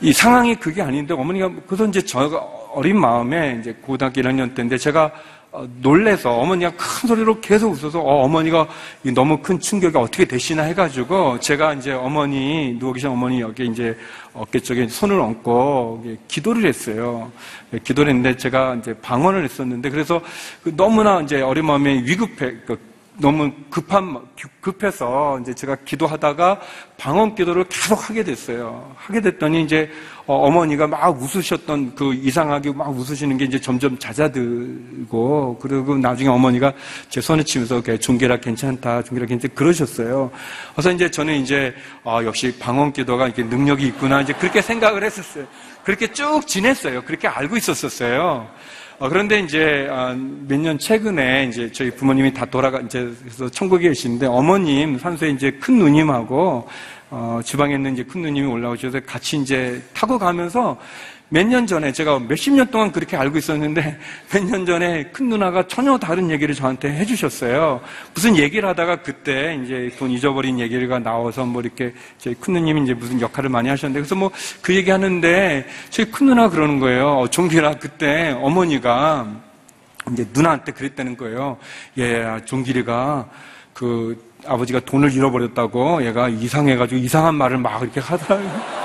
이 0.00 0.12
상황이 0.12 0.54
그게 0.54 0.82
아닌데 0.82 1.14
어머니가 1.14 1.50
그래서 1.66 1.86
이제 1.86 2.00
저가 2.02 2.38
어린 2.72 2.98
마음에 2.98 3.58
이제 3.60 3.72
고등학교 3.82 4.20
1학년 4.20 4.54
때인데 4.54 4.76
제가 4.78 5.12
어, 5.52 5.68
놀래서 5.80 6.32
어머니가 6.32 6.72
큰 6.72 7.08
소리로 7.08 7.40
계속 7.40 7.70
웃어서 7.70 8.00
어, 8.00 8.26
머니가 8.26 8.66
너무 9.14 9.38
큰 9.38 9.60
충격이 9.60 9.96
어떻게 9.96 10.24
되시나 10.24 10.64
해가지고 10.64 11.38
제가 11.38 11.74
이제 11.74 11.92
어머니 11.92 12.76
누워 12.76 12.92
계신 12.92 13.10
어머니 13.10 13.40
여기 13.40 13.64
이제 13.66 13.96
어깨 14.32 14.58
쪽에 14.58 14.88
손을 14.88 15.20
얹고 15.20 16.04
기도를 16.26 16.66
했어요. 16.66 17.30
예, 17.72 17.78
기도를 17.78 18.10
했는데 18.10 18.36
제가 18.36 18.74
이제 18.74 18.92
방언을 19.00 19.44
했었는데 19.44 19.90
그래서 19.90 20.20
그 20.64 20.74
너무나 20.74 21.20
이제 21.20 21.40
어린 21.40 21.66
마음에 21.66 22.02
위급해 22.02 22.56
그 22.66 22.76
너무 23.16 23.52
급한 23.70 24.18
급해서 24.60 25.38
이제 25.40 25.54
제가 25.54 25.76
기도하다가 25.84 26.60
방언 26.96 27.34
기도를 27.34 27.64
계속 27.68 28.08
하게 28.08 28.24
됐어요. 28.24 28.92
하게 28.96 29.20
됐더니 29.20 29.62
이제 29.62 29.90
어, 30.26 30.34
어머니가 30.46 30.86
막 30.86 31.20
웃으셨던 31.20 31.94
그 31.94 32.14
이상하게 32.14 32.72
막 32.72 32.88
웃으시는 32.88 33.36
게 33.36 33.44
이제 33.44 33.60
점점 33.60 33.98
잦아들고 33.98 35.58
그리고 35.60 35.96
나중에 35.96 36.28
어머니가 36.28 36.72
제 37.08 37.20
손을 37.20 37.44
치면서 37.44 37.80
종계라 38.00 38.38
괜찮다, 38.38 39.02
종계라 39.04 39.26
괜찮다 39.26 39.54
그러셨어요. 39.54 40.30
그래서 40.72 40.90
이제 40.90 41.10
저는 41.10 41.34
이제 41.34 41.74
아, 42.04 42.24
역시 42.24 42.56
방언 42.58 42.92
기도가 42.92 43.26
이렇게 43.26 43.44
능력이 43.44 43.86
있구나 43.88 44.22
이제 44.22 44.32
그렇게 44.32 44.60
생각을 44.60 45.04
했었어요. 45.04 45.46
그렇게 45.84 46.10
쭉 46.12 46.46
지냈어요. 46.46 47.02
그렇게 47.02 47.28
알고 47.28 47.56
있었었어요. 47.56 48.48
어, 48.98 49.08
그런데 49.08 49.40
이제 49.40 49.88
아, 49.90 50.14
몇년 50.46 50.78
최근에 50.78 51.46
이제 51.48 51.70
저희 51.72 51.90
부모님이 51.90 52.32
다 52.32 52.44
돌아가 52.44 52.80
이제 52.80 53.12
그래서 53.22 53.48
천국에 53.48 53.88
계시는데 53.88 54.26
어머님 54.26 54.98
산소에 54.98 55.30
이제 55.30 55.50
큰 55.50 55.78
누님하고 55.78 56.68
어, 57.10 57.40
지방에 57.44 57.74
있는 57.74 57.94
이제 57.94 58.04
큰 58.04 58.22
누님이 58.22 58.46
올라오셔서 58.46 59.00
같이 59.00 59.36
이제 59.36 59.82
타고 59.92 60.16
가면서 60.16 60.78
몇 61.34 61.42
년 61.48 61.66
전에 61.66 61.90
제가 61.90 62.20
몇십 62.20 62.52
년 62.52 62.68
동안 62.70 62.92
그렇게 62.92 63.16
알고 63.16 63.38
있었는데 63.38 63.98
몇 64.32 64.44
년 64.44 64.64
전에 64.64 65.02
큰 65.12 65.28
누나가 65.28 65.66
전혀 65.66 65.98
다른 65.98 66.30
얘기를 66.30 66.54
저한테 66.54 66.88
해주셨어요. 66.94 67.80
무슨 68.14 68.36
얘기를 68.36 68.68
하다가 68.68 69.02
그때 69.02 69.58
이제 69.64 69.90
돈 69.98 70.12
잊어버린 70.12 70.60
얘기가 70.60 71.00
나와서 71.00 71.44
뭐 71.44 71.60
이렇게 71.60 71.92
저희 72.18 72.34
큰 72.34 72.54
누님이 72.54 72.84
이제 72.84 72.94
무슨 72.94 73.20
역할을 73.20 73.50
많이 73.50 73.68
하셨는데 73.68 73.98
그래서 74.00 74.14
뭐 74.14 74.30
그 74.62 74.74
얘기 74.76 74.90
하는데 74.92 75.66
저희 75.90 76.08
큰 76.10 76.26
누나 76.26 76.48
그러는 76.48 76.78
거예요. 76.78 77.18
어, 77.18 77.28
종길아 77.28 77.78
그때 77.78 78.30
어머니가 78.40 79.26
이제 80.12 80.24
누나한테 80.32 80.70
그랬다는 80.72 81.16
거예요. 81.16 81.58
얘 81.98 82.24
종길이가 82.44 83.28
그 83.72 84.16
아버지가 84.46 84.80
돈을 84.80 85.12
잃어버렸다고 85.12 86.04
얘가 86.06 86.28
이상해가지고 86.28 87.00
이상한 87.00 87.34
말을 87.34 87.58
막 87.58 87.82
이렇게 87.82 87.98
하더라고요. 88.00 88.83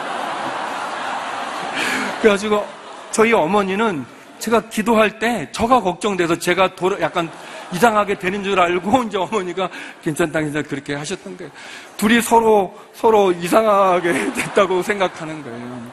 그래가지고 2.21 2.65
저희 3.11 3.33
어머니는 3.33 4.05
제가 4.39 4.61
기도할 4.69 5.19
때 5.19 5.47
저가 5.51 5.81
걱정돼서 5.81 6.37
제가 6.37 6.75
돌아, 6.75 6.99
약간 7.01 7.29
이상하게 7.73 8.17
되는 8.17 8.43
줄 8.43 8.59
알고 8.59 9.03
이제 9.07 9.17
어머니가 9.17 9.69
괜찮다, 10.01 10.39
괜찮다 10.39 10.67
그렇게 10.67 10.95
하셨던 10.95 11.37
거예요. 11.37 11.51
둘이 11.97 12.21
서로, 12.21 12.73
서로 12.93 13.31
이상하게 13.31 14.33
됐다고 14.33 14.81
생각하는 14.81 15.43
거예요. 15.43 15.91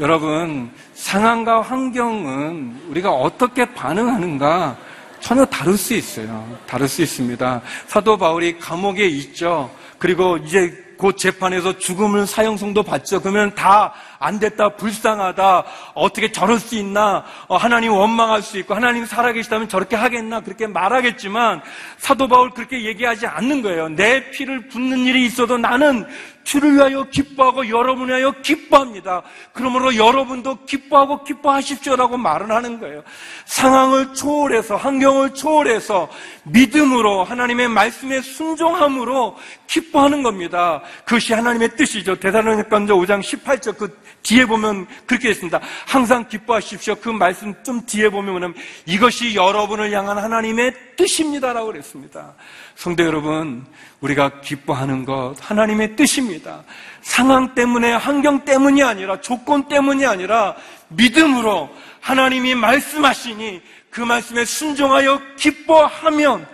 여러분, 0.00 0.70
상황과 0.94 1.60
환경은 1.62 2.82
우리가 2.88 3.12
어떻게 3.12 3.64
반응하는가 3.64 4.76
전혀 5.20 5.44
다를 5.44 5.76
수 5.78 5.94
있어요. 5.94 6.58
다를 6.66 6.88
수 6.88 7.02
있습니다. 7.02 7.62
사도 7.86 8.16
바울이 8.16 8.58
감옥에 8.58 9.06
있죠. 9.06 9.70
그리고 9.98 10.36
이제 10.38 10.84
곧 10.98 11.16
재판에서 11.16 11.78
죽음을 11.78 12.26
사형성도 12.26 12.82
받죠. 12.82 13.20
그러면 13.20 13.54
다 13.54 13.92
안 14.24 14.38
됐다, 14.38 14.70
불쌍하다, 14.70 15.64
어떻게 15.94 16.32
저럴 16.32 16.58
수 16.58 16.76
있나, 16.76 17.24
어, 17.46 17.56
하나님 17.56 17.92
원망할 17.92 18.40
수 18.40 18.58
있고, 18.58 18.74
하나님 18.74 19.04
살아계시다면 19.04 19.68
저렇게 19.68 19.96
하겠나, 19.96 20.40
그렇게 20.40 20.66
말하겠지만, 20.66 21.60
사도 21.98 22.26
바울 22.26 22.50
그렇게 22.50 22.84
얘기하지 22.84 23.26
않는 23.26 23.60
거예요. 23.60 23.90
내 23.90 24.30
피를 24.30 24.68
붓는 24.68 25.00
일이 25.00 25.26
있어도 25.26 25.58
나는 25.58 26.06
주를 26.44 26.74
위하여 26.74 27.04
기뻐하고 27.04 27.68
여러분을 27.68 28.08
위하여 28.08 28.30
기뻐합니다. 28.42 29.22
그러므로 29.52 29.96
여러분도 29.96 30.64
기뻐하고 30.66 31.24
기뻐하십시오라고 31.24 32.18
말을 32.18 32.50
하는 32.50 32.78
거예요. 32.78 33.02
상황을 33.46 34.14
초월해서 34.14 34.76
환경을 34.76 35.34
초월해서 35.34 36.08
믿음으로 36.44 37.24
하나님의 37.24 37.68
말씀에 37.68 38.20
순종함으로 38.20 39.36
기뻐하는 39.66 40.22
겁니다. 40.22 40.82
그것이 41.04 41.32
하나님의 41.32 41.76
뜻이죠. 41.76 42.14
대사로니까서 42.16 42.94
5장 42.94 43.20
18절 43.20 43.78
그 43.78 43.98
뒤에 44.24 44.46
보면 44.46 44.86
그렇게 45.06 45.28
했습니다. 45.28 45.60
항상 45.86 46.26
기뻐하십시오. 46.26 46.96
그 46.96 47.10
말씀 47.10 47.54
좀 47.62 47.84
뒤에 47.86 48.08
보면 48.08 48.54
이것이 48.86 49.34
여러분을 49.34 49.92
향한 49.92 50.18
하나님의 50.18 50.74
뜻입니다라고 50.96 51.66
그랬습니다. 51.68 52.34
성도 52.74 53.04
여러분, 53.04 53.64
우리가 54.00 54.40
기뻐하는 54.40 55.04
것 55.04 55.34
하나님의 55.40 55.94
뜻입니다. 55.94 56.64
상황 57.02 57.54
때문에 57.54 57.92
환경 57.92 58.44
때문이 58.44 58.82
아니라 58.82 59.20
조건 59.20 59.68
때문이 59.68 60.04
아니라 60.06 60.56
믿음으로 60.88 61.70
하나님이 62.00 62.54
말씀하시니 62.54 63.62
그 63.90 64.00
말씀에 64.00 64.44
순종하여 64.44 65.20
기뻐하면 65.36 66.46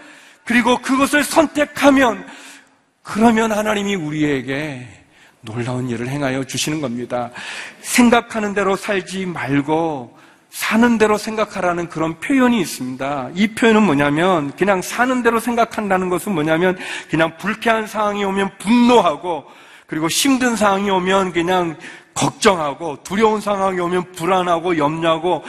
그리고 0.44 0.78
그것을 0.78 1.22
선택하면 1.22 2.26
그러면 3.02 3.52
하나님이 3.52 3.94
우리에게 3.94 4.99
놀라운 5.42 5.88
일을 5.88 6.08
행하여 6.08 6.44
주시는 6.44 6.80
겁니다. 6.80 7.30
생각하는 7.80 8.54
대로 8.54 8.76
살지 8.76 9.26
말고 9.26 10.18
사는 10.50 10.98
대로 10.98 11.16
생각하라는 11.16 11.88
그런 11.88 12.18
표현이 12.18 12.60
있습니다. 12.60 13.30
이 13.34 13.48
표현은 13.48 13.82
뭐냐면 13.82 14.54
그냥 14.56 14.82
사는 14.82 15.22
대로 15.22 15.38
생각한다는 15.38 16.08
것은 16.08 16.32
뭐냐면 16.32 16.76
그냥 17.08 17.36
불쾌한 17.38 17.86
상황이 17.86 18.24
오면 18.24 18.58
분노하고 18.58 19.44
그리고 19.86 20.08
힘든 20.08 20.56
상황이 20.56 20.90
오면 20.90 21.32
그냥 21.32 21.76
걱정하고 22.14 23.02
두려운 23.02 23.40
상황이 23.40 23.78
오면 23.78 24.12
불안하고 24.12 24.76
염려하고 24.76 25.44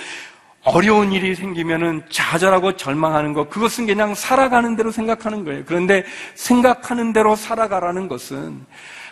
어려운 0.63 1.11
일이 1.11 1.33
생기면은 1.33 2.03
좌절하고 2.11 2.77
절망하는 2.77 3.33
것 3.33 3.49
그것은 3.49 3.87
그냥 3.87 4.13
살아가는 4.13 4.75
대로 4.75 4.91
생각하는 4.91 5.43
거예요. 5.43 5.63
그런데 5.65 6.05
생각하는 6.35 7.13
대로 7.13 7.35
살아가라는 7.35 8.07
것은 8.07 8.63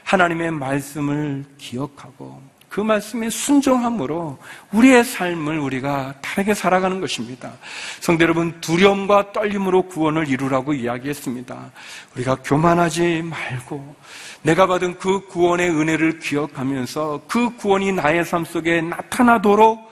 하나님의 0.03 0.51
말씀을 0.51 1.45
기억하고 1.57 2.41
그 2.69 2.81
말씀에 2.81 3.29
순종함으로 3.29 4.37
우리의 4.71 5.03
삶을 5.03 5.57
우리가 5.57 6.13
다르게 6.21 6.53
살아가는 6.53 7.01
것입니다. 7.01 7.51
성대 7.99 8.23
여러분, 8.23 8.61
두려움과 8.61 9.31
떨림으로 9.31 9.83
구원을 9.87 10.29
이루라고 10.29 10.73
이야기했습니다. 10.73 11.71
우리가 12.15 12.35
교만하지 12.43 13.23
말고 13.23 13.95
내가 14.43 14.67
받은 14.67 14.99
그 14.99 15.25
구원의 15.27 15.71
은혜를 15.71 16.19
기억하면서 16.19 17.23
그 17.27 17.55
구원이 17.57 17.91
나의 17.91 18.23
삶 18.23 18.45
속에 18.45 18.81
나타나도록 18.81 19.89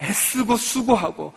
애쓰고 0.00 0.56
수고하고 0.56 1.32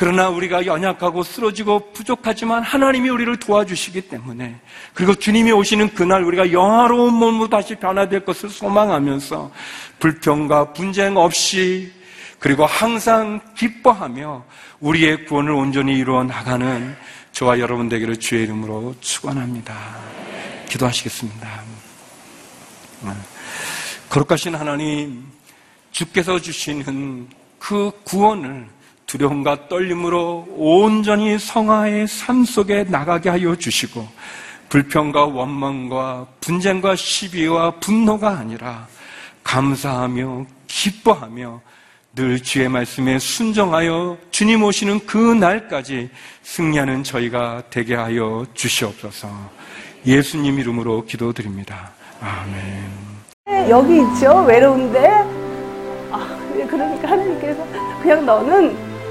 그러나 0.00 0.30
우리가 0.30 0.64
연약하고 0.64 1.22
쓰러지고 1.22 1.92
부족하지만 1.92 2.62
하나님이 2.62 3.10
우리를 3.10 3.36
도와주시기 3.36 4.08
때문에 4.08 4.58
그리고 4.94 5.14
주님이 5.14 5.52
오시는 5.52 5.92
그날 5.92 6.24
우리가 6.24 6.52
영화로운 6.52 7.12
몸으로 7.12 7.50
다시 7.50 7.74
변화될 7.74 8.24
것을 8.24 8.48
소망하면서 8.48 9.52
불평과 9.98 10.72
분쟁 10.72 11.18
없이 11.18 11.92
그리고 12.38 12.64
항상 12.64 13.42
기뻐하며 13.54 14.42
우리의 14.80 15.26
구원을 15.26 15.52
온전히 15.52 15.98
이루어 15.98 16.24
나가는 16.24 16.96
저와 17.32 17.58
여러분 17.58 17.90
되기를 17.90 18.16
주의 18.16 18.44
이름으로 18.44 18.94
축원합니다. 19.02 19.76
기도하시겠습니다. 20.70 21.62
거룩하신 24.08 24.54
하나님, 24.54 25.26
주께서 25.90 26.40
주시는 26.40 27.28
그 27.58 27.90
구원을 28.04 28.79
두려움과 29.10 29.66
떨림으로 29.66 30.46
온전히 30.56 31.36
성화의 31.36 32.06
삶 32.06 32.44
속에 32.44 32.84
나가게 32.84 33.28
하여 33.28 33.56
주시고 33.56 34.06
불평과 34.68 35.24
원망과 35.24 36.26
분쟁과 36.40 36.94
시비와 36.94 37.72
분노가 37.80 38.38
아니라 38.38 38.86
감사하며 39.42 40.46
기뻐하며 40.68 41.60
늘 42.14 42.40
주의 42.40 42.68
말씀에 42.68 43.18
순정하여 43.18 44.16
주님 44.30 44.62
오시는 44.62 45.06
그 45.06 45.16
날까지 45.16 46.08
승리하는 46.42 47.02
저희가 47.02 47.64
되게 47.68 47.96
하여 47.96 48.46
주시옵소서. 48.54 49.28
예수님 50.06 50.60
이름으로 50.60 51.04
기도드립니다. 51.04 51.90
아멘. 52.20 53.68
여기 53.68 54.02
있죠 54.02 54.44
외로운데 54.44 55.08
아, 56.12 56.38
그러니까 56.68 57.10
하나님께서 57.10 57.66
그냥 58.02 58.24
너는 58.24 58.89